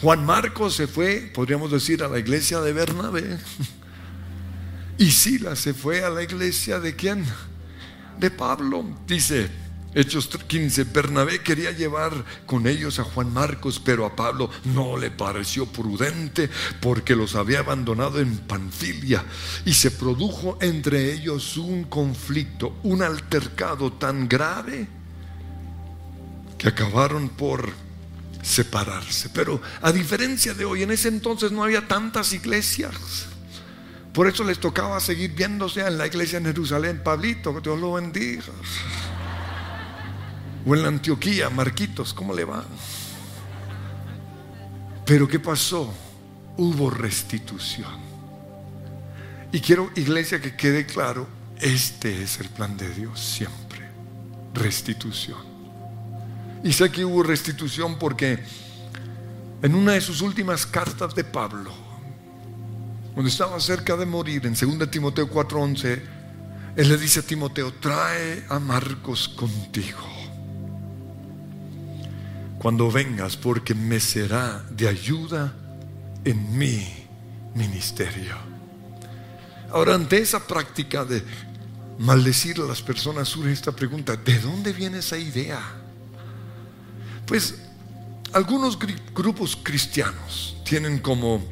Juan 0.02 0.26
Marcos 0.26 0.76
se 0.76 0.88
fue, 0.88 1.30
podríamos 1.34 1.72
decir, 1.72 2.04
a 2.04 2.08
la 2.08 2.20
iglesia 2.20 2.62
de 2.62 2.74
Bernabé. 2.74 3.38
Y 4.98 5.12
Silas 5.12 5.60
se 5.60 5.74
fue 5.74 6.04
a 6.04 6.10
la 6.10 6.24
iglesia 6.24 6.80
de 6.80 6.94
quién? 6.96 7.26
De 8.18 8.30
Pablo. 8.30 8.84
Dice, 9.08 9.50
Hechos 9.94 10.28
15, 10.28 10.84
Bernabé 10.84 11.42
quería 11.42 11.72
llevar 11.72 12.12
con 12.46 12.68
ellos 12.68 13.00
a 13.00 13.04
Juan 13.04 13.34
Marcos, 13.34 13.82
pero 13.84 14.06
a 14.06 14.16
Pablo 14.16 14.50
no 14.66 14.98
le 14.98 15.10
pareció 15.10 15.66
prudente 15.66 16.50
porque 16.80 17.16
los 17.16 17.36
había 17.36 17.60
abandonado 17.60 18.20
en 18.20 18.38
Panfilia 18.40 19.24
y 19.66 19.74
se 19.74 19.92
produjo 19.92 20.58
entre 20.62 21.14
ellos 21.14 21.58
un 21.58 21.86
conflicto, 21.86 22.78
un 22.84 23.02
altercado 23.02 23.94
tan 23.94 24.28
grave 24.28 24.88
que 26.58 26.68
acabaron 26.68 27.30
por 27.30 27.89
separarse. 28.42 29.30
Pero 29.30 29.62
a 29.82 29.92
diferencia 29.92 30.54
de 30.54 30.66
hoy, 30.66 30.84
en 30.84 30.92
ese 30.92 31.08
entonces 31.08 31.52
no 31.52 31.64
había 31.64 31.88
tantas 31.88 32.34
iglesias. 32.34 33.28
Por 34.14 34.28
eso 34.28 34.44
les 34.44 34.60
tocaba 34.60 35.00
seguir 35.00 35.34
viéndose 35.34 35.86
en 35.86 35.98
la 35.98 36.08
iglesia 36.08 36.38
en 36.38 36.46
Jerusalén. 36.46 37.02
Pablito, 37.04 37.54
que 37.54 37.62
Dios 37.62 37.80
lo 37.80 37.94
bendiga. 37.94 38.44
O 40.66 40.76
en 40.76 40.82
la 40.82 40.90
Antioquía, 40.90 41.50
Marquitos, 41.50 42.14
¿cómo 42.14 42.34
le 42.34 42.44
va? 42.44 42.66
Pero 45.06 45.28
¿qué 45.28 45.40
pasó? 45.40 45.94
Hubo 46.58 46.90
restitución. 46.90 48.10
Y 49.52 49.62
quiero, 49.62 49.90
iglesia, 49.96 50.42
que 50.42 50.56
quede 50.56 50.86
claro, 50.86 51.28
este 51.60 52.22
es 52.22 52.40
el 52.40 52.50
plan 52.50 52.78
de 52.78 52.90
Dios 52.94 53.20
siempre. 53.20 53.90
Restitución. 54.54 55.59
Y 56.64 56.74
sé 56.74 56.92
que 56.92 57.06
hubo 57.06 57.24
restitución 57.24 57.98
porque 57.98 58.40
en 59.62 59.76
una 59.76 59.94
de 59.94 60.02
sus 60.02 60.22
últimas 60.22 60.66
cartas 60.66 61.16
de 61.16 61.24
Pablo, 61.24 61.72
cuando 63.14 63.30
estaba 63.30 63.60
cerca 63.60 63.96
de 63.96 64.06
morir, 64.06 64.46
en 64.46 64.56
2 64.56 64.90
Timoteo 64.90 65.30
4:11, 65.30 66.02
él 66.76 66.90
le 66.90 66.98
dice 66.98 67.20
a 67.20 67.24
Timoteo, 67.24 67.74
trae 67.74 68.46
a 68.50 68.60
Marcos 68.60 69.28
contigo 69.30 70.10
cuando 72.60 72.92
vengas, 72.92 73.38
porque 73.38 73.74
me 73.74 74.00
será 74.02 74.64
de 74.70 74.88
ayuda 74.88 75.54
en 76.26 76.58
mi 76.58 76.86
ministerio. 77.56 78.36
Ahora, 79.72 79.96
ante 79.96 80.18
esa 80.18 80.46
práctica 80.46 81.06
de 81.06 81.24
maldecir 82.00 82.60
a 82.60 82.66
las 82.66 82.82
personas, 82.82 83.30
surge 83.30 83.54
esta 83.54 83.72
pregunta, 83.72 84.16
¿de 84.18 84.40
dónde 84.40 84.74
viene 84.74 85.00
esa 85.00 85.18
idea? 85.18 85.79
Pues 87.30 87.56
algunos 88.34 88.78
grupos 89.14 89.56
cristianos 89.62 90.58
tienen 90.66 90.98
como 90.98 91.44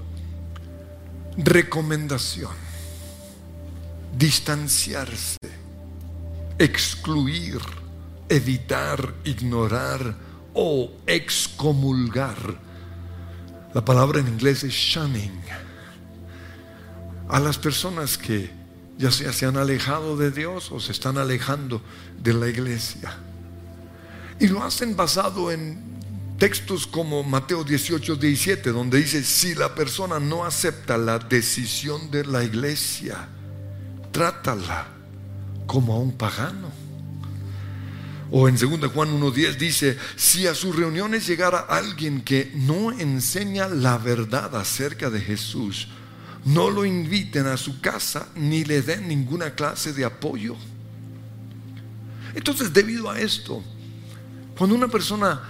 recomendación 1.37 2.51
distanciarse, 4.17 5.37
excluir, 6.57 7.59
evitar, 8.27 9.13
ignorar, 9.23 10.15
o 10.59 10.91
excomulgar. 11.05 12.57
La 13.75 13.85
palabra 13.85 14.19
en 14.19 14.27
inglés 14.27 14.63
es 14.63 14.73
shunning. 14.73 15.39
A 17.29 17.39
las 17.39 17.59
personas 17.59 18.17
que 18.17 18.49
ya 18.97 19.11
sea 19.11 19.31
se 19.31 19.45
han 19.45 19.57
alejado 19.57 20.17
de 20.17 20.31
Dios 20.31 20.71
o 20.71 20.79
se 20.79 20.93
están 20.93 21.19
alejando 21.19 21.83
de 22.17 22.33
la 22.33 22.47
iglesia. 22.47 23.15
Y 24.39 24.47
lo 24.47 24.63
hacen 24.63 24.95
basado 24.95 25.51
en 25.51 25.79
textos 26.37 26.85
como 26.85 27.23
Mateo 27.23 27.63
18, 27.63 28.15
17, 28.15 28.71
donde 28.71 28.99
dice, 28.99 29.23
si 29.23 29.55
la 29.55 29.73
persona 29.73 30.19
no 30.19 30.45
acepta 30.45 30.97
la 30.97 31.17
decisión 31.17 32.11
de 32.11 32.25
la 32.25 32.43
iglesia, 32.43 33.27
trátala 34.11 34.87
como 35.65 35.93
a 35.93 35.99
un 35.99 36.11
pagano. 36.11 36.71
O 38.29 38.47
en 38.47 38.57
2 38.57 38.91
Juan 38.91 39.19
1.10 39.19 39.55
dice, 39.55 39.97
si 40.15 40.47
a 40.47 40.53
sus 40.53 40.75
reuniones 40.75 41.25
llegara 41.25 41.59
alguien 41.59 42.21
que 42.21 42.51
no 42.55 42.91
enseña 42.91 43.67
la 43.67 43.97
verdad 43.97 44.55
acerca 44.55 45.09
de 45.09 45.21
Jesús, 45.21 45.87
no 46.45 46.69
lo 46.69 46.85
inviten 46.85 47.47
a 47.47 47.57
su 47.57 47.81
casa 47.81 48.29
ni 48.35 48.63
le 48.63 48.81
den 48.81 49.07
ninguna 49.07 49.55
clase 49.55 49.93
de 49.93 50.05
apoyo. 50.05 50.55
Entonces, 52.35 52.71
debido 52.71 53.09
a 53.09 53.19
esto, 53.19 53.63
cuando 54.57 54.75
una 54.75 54.87
persona 54.87 55.41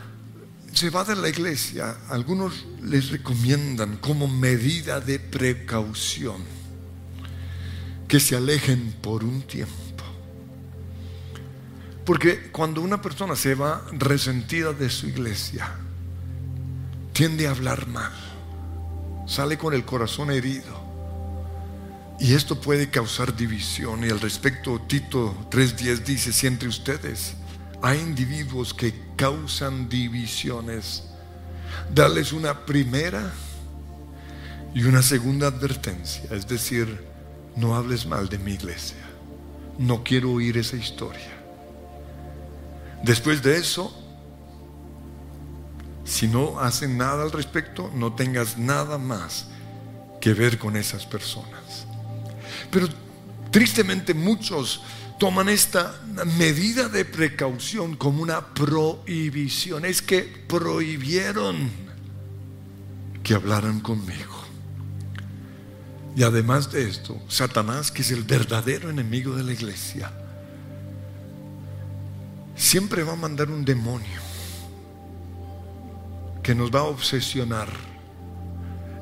se 0.74 0.89
va 0.89 1.03
de 1.03 1.16
la 1.16 1.30
iglesia, 1.30 1.95
algunos 2.10 2.66
les 2.84 3.10
recomiendan 3.10 3.97
como 3.97 4.28
medida 4.28 4.99
de 4.99 5.18
precaución 5.18 6.43
que 8.08 8.20
se 8.20 8.36
alejen 8.36 8.93
por 9.01 9.24
un 9.24 9.41
tiempo. 9.41 9.74
Porque 12.05 12.51
cuando 12.51 12.82
una 12.82 13.01
persona 13.01 13.36
se 13.36 13.55
va 13.55 13.86
resentida 13.93 14.74
de 14.74 14.89
su 14.89 15.08
iglesia, 15.08 15.72
tiende 17.14 17.47
a 17.47 17.51
hablar 17.51 17.88
mal, 17.88 18.14
sale 19.26 19.58
con 19.58 19.74
el 19.74 19.84
corazón 19.84 20.32
herido. 20.32 20.86
Y 22.20 22.34
esto 22.34 22.60
puede 22.60 22.89
causar 22.89 23.36
división. 23.36 24.03
Y 24.03 24.10
al 24.10 24.20
respecto, 24.20 24.82
Tito 24.88 25.47
3.10 25.49 26.03
dice, 26.03 26.34
si 26.34 26.47
entre 26.47 26.68
ustedes 26.68 27.36
hay 27.88 28.01
individuos 28.01 28.73
que 28.73 28.93
causan 29.15 29.88
divisiones, 29.88 31.03
darles 31.95 32.33
una 32.33 32.65
primera 32.65 33.31
Y 34.73 34.83
una 34.83 35.01
segunda 35.01 35.47
advertencia, 35.47 36.25
es 36.29 36.45
decir, 36.47 37.03
no 37.55 37.75
hables 37.75 38.05
mal 38.05 38.27
de 38.27 38.38
mi 38.38 38.51
iglesia. 38.51 38.97
No 39.79 40.03
quiero 40.03 40.33
oír 40.33 40.57
esa 40.57 40.75
historia. 40.75 41.31
Después 43.01 43.41
de 43.41 43.57
eso, 43.57 43.91
si 46.03 46.27
no 46.27 46.59
hacen 46.59 46.97
nada 46.97 47.23
al 47.23 47.31
respecto, 47.31 47.89
no 47.95 48.13
tengas 48.13 48.57
nada 48.57 48.97
más 48.97 49.47
que 50.19 50.33
ver 50.33 50.59
con 50.59 50.75
esas 50.75 51.05
personas. 51.05 51.88
Pero 52.69 52.88
tristemente 53.49 54.13
muchos 54.13 54.81
toman 55.20 55.49
esta 55.49 55.99
medida 56.38 56.89
de 56.89 57.05
precaución 57.05 57.95
como 57.95 58.22
una 58.22 58.53
prohibición. 58.53 59.86
Es 59.86 60.01
que 60.01 60.22
prohibieron 60.22 61.70
que 63.24 63.34
hablaran 63.34 63.80
conmigo. 63.80 64.45
Y 66.15 66.24
además 66.24 66.72
de 66.72 66.89
esto, 66.89 67.22
Satanás, 67.28 67.91
que 67.91 68.01
es 68.01 68.11
el 68.11 68.24
verdadero 68.24 68.89
enemigo 68.89 69.36
de 69.36 69.43
la 69.43 69.53
iglesia, 69.53 70.11
siempre 72.55 73.03
va 73.03 73.13
a 73.13 73.18
mandar 73.18 73.49
un 73.49 73.63
demonio 73.63 74.22
que 76.41 76.55
nos 76.55 76.72
va 76.72 76.80
a 76.80 76.84
obsesionar 76.84 77.70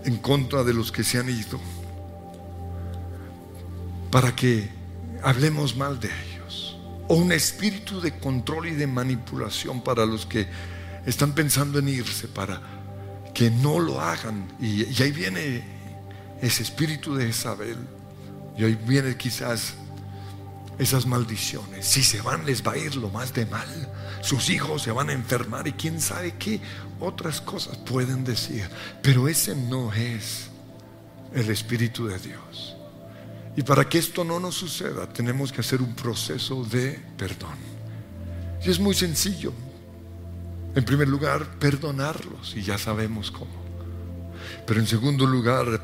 en 0.03 0.17
contra 0.17 0.63
de 0.63 0.73
los 0.73 0.91
que 0.91 1.03
se 1.03 1.17
han 1.17 1.29
ido 1.29 1.59
para 4.11 4.35
que 4.35 4.74
hablemos 5.25 5.75
mal 5.75 5.99
de 5.99 6.07
ellos. 6.07 6.77
O 7.07 7.15
un 7.15 7.31
espíritu 7.31 7.99
de 7.99 8.17
control 8.19 8.67
y 8.67 8.75
de 8.75 8.87
manipulación 8.87 9.83
para 9.83 10.05
los 10.05 10.25
que 10.25 10.47
están 11.05 11.33
pensando 11.33 11.79
en 11.79 11.89
irse, 11.89 12.27
para 12.27 12.61
que 13.33 13.49
no 13.49 13.79
lo 13.79 13.99
hagan. 13.99 14.47
Y, 14.61 14.83
ahí 15.01 15.11
viene 15.11 15.63
ese 16.41 16.63
espíritu 16.63 17.15
de 17.15 17.27
Isabel. 17.27 17.77
Y 18.57 18.63
ahí 18.63 18.77
viene 18.87 19.17
quizás 19.17 19.73
esas 20.77 21.05
maldiciones. 21.05 21.85
Si 21.85 22.03
se 22.03 22.21
van, 22.21 22.45
les 22.45 22.65
va 22.65 22.73
a 22.73 22.77
ir 22.77 22.95
lo 22.95 23.09
más 23.09 23.33
de 23.33 23.45
mal. 23.47 23.67
Sus 24.21 24.49
hijos 24.49 24.83
se 24.83 24.91
van 24.91 25.09
a 25.09 25.13
enfermar 25.13 25.67
y 25.67 25.73
quién 25.73 25.99
sabe 25.99 26.35
qué 26.37 26.61
otras 26.99 27.41
cosas 27.41 27.77
pueden 27.77 28.23
decir. 28.23 28.69
Pero 29.01 29.27
ese 29.27 29.55
no 29.55 29.91
es 29.91 30.49
el 31.33 31.49
Espíritu 31.49 32.07
de 32.07 32.19
Dios. 32.19 32.74
Y 33.55 33.63
para 33.63 33.87
que 33.87 33.97
esto 33.97 34.23
no 34.23 34.39
nos 34.39 34.55
suceda, 34.55 35.07
tenemos 35.07 35.51
que 35.51 35.61
hacer 35.61 35.81
un 35.81 35.95
proceso 35.95 36.63
de 36.65 36.99
perdón. 37.17 37.55
Y 38.65 38.69
es 38.69 38.79
muy 38.79 38.93
sencillo. 38.93 39.53
En 40.75 40.83
primer 40.83 41.07
lugar, 41.07 41.57
perdonarlos, 41.57 42.53
y 42.55 42.61
ya 42.61 42.77
sabemos 42.77 43.31
cómo. 43.31 43.63
Pero 44.67 44.79
en 44.79 44.87
segundo 44.87 45.25
lugar, 45.25 45.81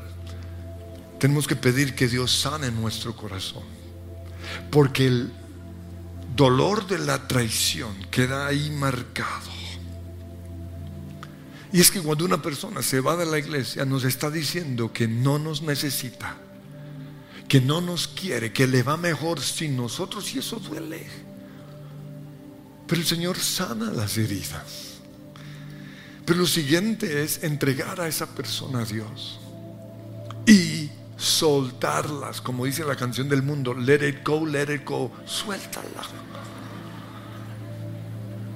tenemos 1.17 1.47
que 1.47 1.55
pedir 1.55 1.95
que 1.95 2.09
Dios 2.09 2.31
sane 2.31 2.71
nuestro 2.71 3.15
corazón. 3.15 3.63
Porque 4.69 5.07
el 5.07 5.31
dolor 6.35 6.87
de 6.87 6.99
la 6.99 7.25
traición 7.25 7.93
queda 8.09 8.47
ahí 8.47 8.69
marcado. 8.71 9.49
Y 11.71 11.79
es 11.79 11.89
que 11.89 12.01
cuando 12.01 12.25
una 12.25 12.41
persona 12.41 12.81
se 12.81 12.99
va 12.99 13.15
de 13.15 13.25
la 13.25 13.39
iglesia, 13.39 13.85
nos 13.85 14.03
está 14.03 14.29
diciendo 14.29 14.91
que 14.91 15.07
no 15.07 15.39
nos 15.39 15.61
necesita 15.61 16.35
que 17.51 17.59
no 17.59 17.81
nos 17.81 18.07
quiere, 18.07 18.53
que 18.53 18.65
le 18.65 18.81
va 18.81 18.95
mejor 18.95 19.41
sin 19.41 19.75
nosotros 19.75 20.33
y 20.33 20.39
eso 20.39 20.55
duele. 20.55 21.05
Pero 22.87 23.01
el 23.01 23.05
Señor 23.05 23.37
sana 23.37 23.91
las 23.91 24.17
heridas. 24.17 25.01
Pero 26.25 26.39
lo 26.39 26.47
siguiente 26.47 27.23
es 27.23 27.43
entregar 27.43 27.99
a 27.99 28.07
esa 28.07 28.25
persona 28.25 28.83
a 28.83 28.85
Dios 28.85 29.41
y 30.47 30.89
soltarlas, 31.17 32.39
como 32.39 32.63
dice 32.63 32.85
la 32.85 32.95
canción 32.95 33.27
del 33.27 33.43
mundo, 33.43 33.73
let 33.73 34.07
it 34.07 34.25
go, 34.25 34.45
let 34.45 34.73
it 34.73 34.85
go, 34.85 35.11
suéltala. 35.25 36.07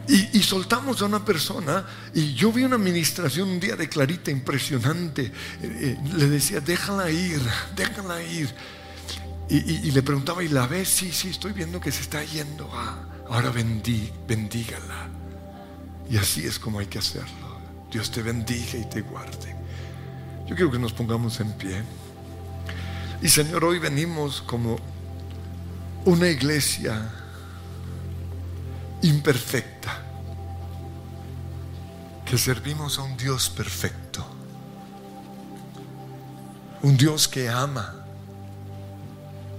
Y, 0.07 0.41
soltamos 0.41 1.01
a 1.01 1.05
una 1.05 1.25
persona 1.25 1.85
y 2.13 2.33
yo 2.33 2.49
vi 2.53 2.63
una 2.63 2.77
administración 2.77 3.49
un 3.49 3.59
día 3.59 3.75
de 3.75 3.89
Clarita 3.89 4.31
impresionante. 4.31 5.23
Eh, 5.23 5.31
eh, 5.61 5.97
le 6.15 6.27
decía, 6.29 6.61
déjala 6.61 7.11
ir, 7.11 7.41
déjala 7.75 8.23
ir. 8.23 8.47
Y, 9.47 9.91
le 9.91 10.01
preguntaba, 10.01 10.43
¿y 10.43 10.47
la 10.47 10.65
ves? 10.65 10.89
Sí, 10.89 11.11
sí, 11.11 11.29
estoy 11.29 11.53
viendo 11.53 11.79
que 11.79 11.91
se 11.91 12.01
está 12.01 12.23
yendo. 12.23 12.69
Ah, 12.73 12.97
ahora 13.29 13.51
bendí, 13.51 14.11
bendígala. 14.27 15.07
Y 16.09 16.17
así 16.17 16.45
es 16.45 16.57
como 16.57 16.79
hay 16.79 16.87
que 16.87 16.97
hacerlo. 16.97 17.59
Dios 17.91 18.09
te 18.09 18.23
bendiga 18.23 18.79
y 18.79 18.85
te 18.89 19.01
guarde. 19.01 19.55
Yo 20.47 20.55
quiero 20.55 20.71
que 20.71 20.79
nos 20.79 20.93
pongamos 20.93 21.39
en 21.39 21.51
pie. 21.53 21.83
Y 23.21 23.29
Señor, 23.29 23.63
hoy 23.63 23.77
venimos 23.77 24.41
como 24.41 24.77
una 26.05 26.27
iglesia 26.27 27.11
imperfecta, 29.03 30.01
que 32.25 32.37
servimos 32.37 32.97
a 32.97 33.03
un 33.03 33.15
Dios 33.15 33.49
perfecto, 33.51 34.25
un 36.81 36.97
Dios 36.97 37.27
que 37.27 37.47
ama 37.47 38.04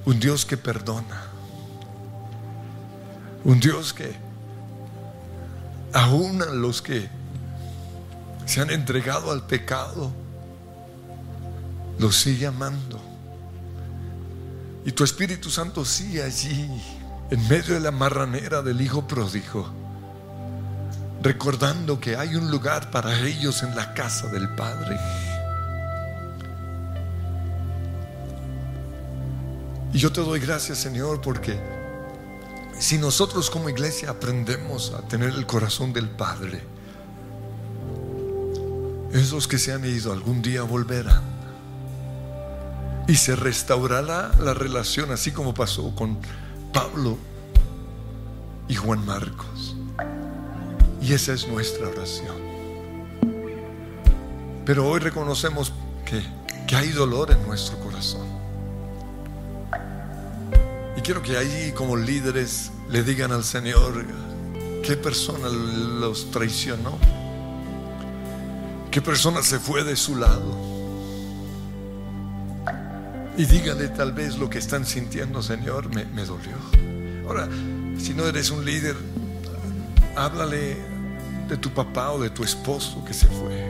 un 0.07 0.19
Dios 0.19 0.47
que 0.47 0.57
perdona. 0.57 1.25
Un 3.45 3.61
Dios 3.61 3.93
que 3.93 4.17
aún 5.93 6.43
a 6.43 6.47
los 6.47 6.83
que 6.83 7.09
se 8.45 8.61
han 8.61 8.71
entregado 8.71 9.33
al 9.33 9.47
pecado, 9.47 10.13
los 11.99 12.17
sigue 12.17 12.47
amando. 12.47 13.01
Y 14.85 14.93
tu 14.93 15.03
Espíritu 15.03 15.51
Santo 15.51 15.85
sigue 15.85 16.23
allí, 16.23 16.71
en 17.31 17.49
medio 17.49 17.75
de 17.75 17.81
la 17.81 17.91
marranera 17.91 18.63
del 18.63 18.81
Hijo 18.81 19.09
pródigo, 19.09 19.69
recordando 21.23 21.99
que 21.99 22.17
hay 22.17 22.37
un 22.37 22.51
lugar 22.51 22.91
para 22.93 23.19
ellos 23.27 23.65
en 23.65 23.75
la 23.75 23.95
casa 23.95 24.29
del 24.29 24.55
Padre. 24.55 24.97
Y 29.97 29.99
yo 29.99 30.13
te 30.13 30.21
doy 30.21 30.41
gracias, 30.41 30.77
Señor, 30.77 31.23
porque 31.23 31.59
si 32.79 32.99
nosotros 32.99 33.49
como 33.49 33.71
iglesia 33.71 34.11
aprendemos 34.11 34.93
a 34.93 35.01
tener 35.01 35.31
el 35.31 35.47
corazón 35.47 35.95
del 35.95 36.11
Padre, 36.11 36.61
esos 39.15 39.49
que 39.49 39.57
se 39.57 39.73
han 39.73 39.87
ido 39.87 40.13
algún 40.13 40.43
día 40.43 40.65
volverán. 40.65 41.23
Y 43.09 43.15
se 43.15 43.37
restaurará 43.37 44.33
la 44.39 44.53
relación 44.53 45.13
así 45.13 45.33
como 45.33 45.55
pasó 45.55 45.95
con 45.95 46.19
Pablo 46.75 47.17
y 48.69 48.75
Juan 48.75 49.03
Marcos. 49.07 49.77
Y 51.01 51.15
esa 51.15 51.33
es 51.33 51.49
nuestra 51.49 51.89
oración. 51.89 52.37
Pero 54.67 54.91
hoy 54.91 55.01
reconocemos 55.01 55.73
que, 56.05 56.23
que 56.67 56.77
hay 56.77 56.91
dolor 56.91 57.31
en 57.31 57.43
nuestro 57.47 57.79
corazón. 57.79 58.36
Quiero 61.07 61.23
que 61.23 61.37
ahí 61.37 61.71
como 61.71 61.97
líderes 61.97 62.73
le 62.91 63.05
digan 63.05 63.31
al 63.31 63.45
Señor 63.45 64.05
qué 64.83 64.97
persona 64.97 65.49
los 65.49 66.33
traicionó, 66.33 66.99
qué 68.91 69.01
persona 69.01 69.41
se 69.45 69.61
fue 69.61 69.85
de 69.85 69.95
su 69.95 70.17
lado. 70.17 70.59
Y 73.37 73.45
dígale 73.45 73.87
tal 73.91 74.15
vez 74.15 74.37
lo 74.37 74.51
que 74.51 74.59
están 74.59 74.85
sintiendo, 74.85 75.45
Señor, 75.45 75.95
me, 75.95 76.07
me 76.07 76.25
dolió. 76.25 76.57
Ahora, 77.29 77.49
si 77.97 78.13
no 78.13 78.27
eres 78.27 78.51
un 78.51 78.65
líder, 78.65 78.97
háblale 80.17 80.77
de 81.49 81.57
tu 81.57 81.71
papá 81.71 82.11
o 82.11 82.21
de 82.21 82.31
tu 82.31 82.43
esposo 82.43 83.05
que 83.05 83.15
se 83.15 83.29
fue. 83.29 83.65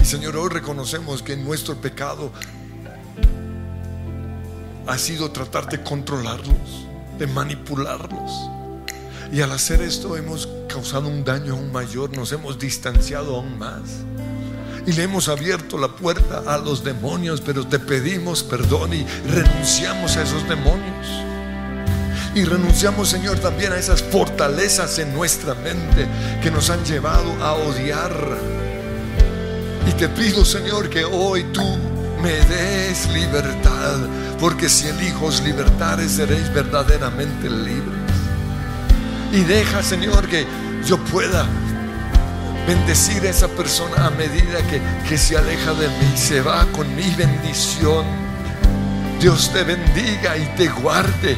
Y 0.00 0.04
Señor, 0.04 0.36
hoy 0.36 0.48
reconocemos 0.48 1.22
que 1.22 1.36
nuestro 1.36 1.76
pecado 1.76 2.32
ha 4.88 4.96
sido 4.96 5.30
tratar 5.30 5.68
de 5.68 5.82
controlarlos, 5.82 6.86
de 7.18 7.26
manipularlos. 7.26 8.32
Y 9.30 9.42
al 9.42 9.52
hacer 9.52 9.82
esto 9.82 10.16
hemos 10.16 10.48
causado 10.66 11.08
un 11.08 11.24
daño 11.24 11.52
aún 11.52 11.70
mayor, 11.70 12.16
nos 12.16 12.32
hemos 12.32 12.58
distanciado 12.58 13.36
aún 13.36 13.58
más. 13.58 13.82
Y 14.86 14.92
le 14.92 15.02
hemos 15.02 15.28
abierto 15.28 15.76
la 15.76 15.88
puerta 15.88 16.42
a 16.46 16.56
los 16.56 16.82
demonios, 16.82 17.42
pero 17.42 17.66
te 17.66 17.78
pedimos 17.78 18.42
perdón 18.42 18.94
y 18.94 19.04
renunciamos 19.30 20.16
a 20.16 20.22
esos 20.22 20.48
demonios. 20.48 21.06
Y 22.34 22.44
renunciamos, 22.44 23.10
Señor, 23.10 23.38
también 23.40 23.72
a 23.72 23.76
esas 23.76 24.02
fortalezas 24.02 24.98
en 24.98 25.12
nuestra 25.12 25.54
mente 25.54 26.06
que 26.42 26.50
nos 26.50 26.70
han 26.70 26.82
llevado 26.86 27.30
a 27.44 27.52
odiar. 27.52 28.38
Y 29.86 29.92
te 29.92 30.08
pido, 30.08 30.46
Señor, 30.46 30.88
que 30.88 31.04
hoy 31.04 31.44
tú 31.52 31.87
me 32.22 32.32
des 32.32 33.08
libertad, 33.10 33.96
porque 34.38 34.68
si 34.68 34.88
elijos 34.88 35.40
libertades 35.42 36.12
seréis 36.12 36.52
verdaderamente 36.52 37.48
libres. 37.48 37.98
Y 39.32 39.40
deja, 39.40 39.82
Señor, 39.82 40.26
que 40.28 40.46
yo 40.86 40.98
pueda 41.04 41.46
bendecir 42.66 43.22
a 43.22 43.30
esa 43.30 43.48
persona 43.48 44.06
a 44.06 44.10
medida 44.10 44.62
que, 44.70 44.80
que 45.08 45.18
se 45.18 45.36
aleja 45.36 45.72
de 45.74 45.88
mí, 45.88 46.16
se 46.16 46.40
va 46.40 46.66
con 46.72 46.94
mi 46.94 47.10
bendición. 47.14 48.04
Dios 49.20 49.50
te 49.52 49.64
bendiga 49.64 50.36
y 50.36 50.46
te 50.56 50.68
guarde. 50.68 51.36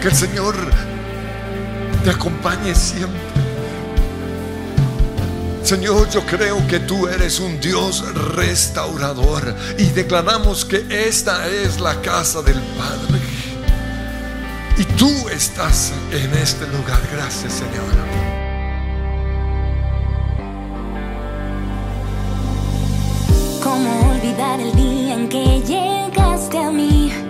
Que 0.00 0.08
el 0.08 0.14
Señor 0.14 0.54
te 2.04 2.10
acompañe 2.10 2.74
siempre. 2.74 3.49
Señor, 5.70 6.10
yo 6.10 6.26
creo 6.26 6.66
que 6.66 6.80
tú 6.80 7.06
eres 7.06 7.38
un 7.38 7.60
Dios 7.60 8.02
restaurador 8.34 9.54
y 9.78 9.84
declaramos 9.84 10.64
que 10.64 10.84
esta 10.90 11.46
es 11.46 11.78
la 11.78 12.02
casa 12.02 12.42
del 12.42 12.60
Padre. 12.76 13.20
Y 14.76 14.84
tú 14.96 15.08
estás 15.28 15.92
en 16.10 16.32
este 16.32 16.66
lugar. 16.66 17.00
Gracias, 17.12 17.52
Señor. 17.52 17.84
¿Cómo 23.62 24.10
olvidar 24.10 24.58
el 24.58 24.74
día 24.74 25.14
en 25.14 25.28
que 25.28 25.60
llegaste 25.60 26.58
a 26.58 26.72
mí? 26.72 27.29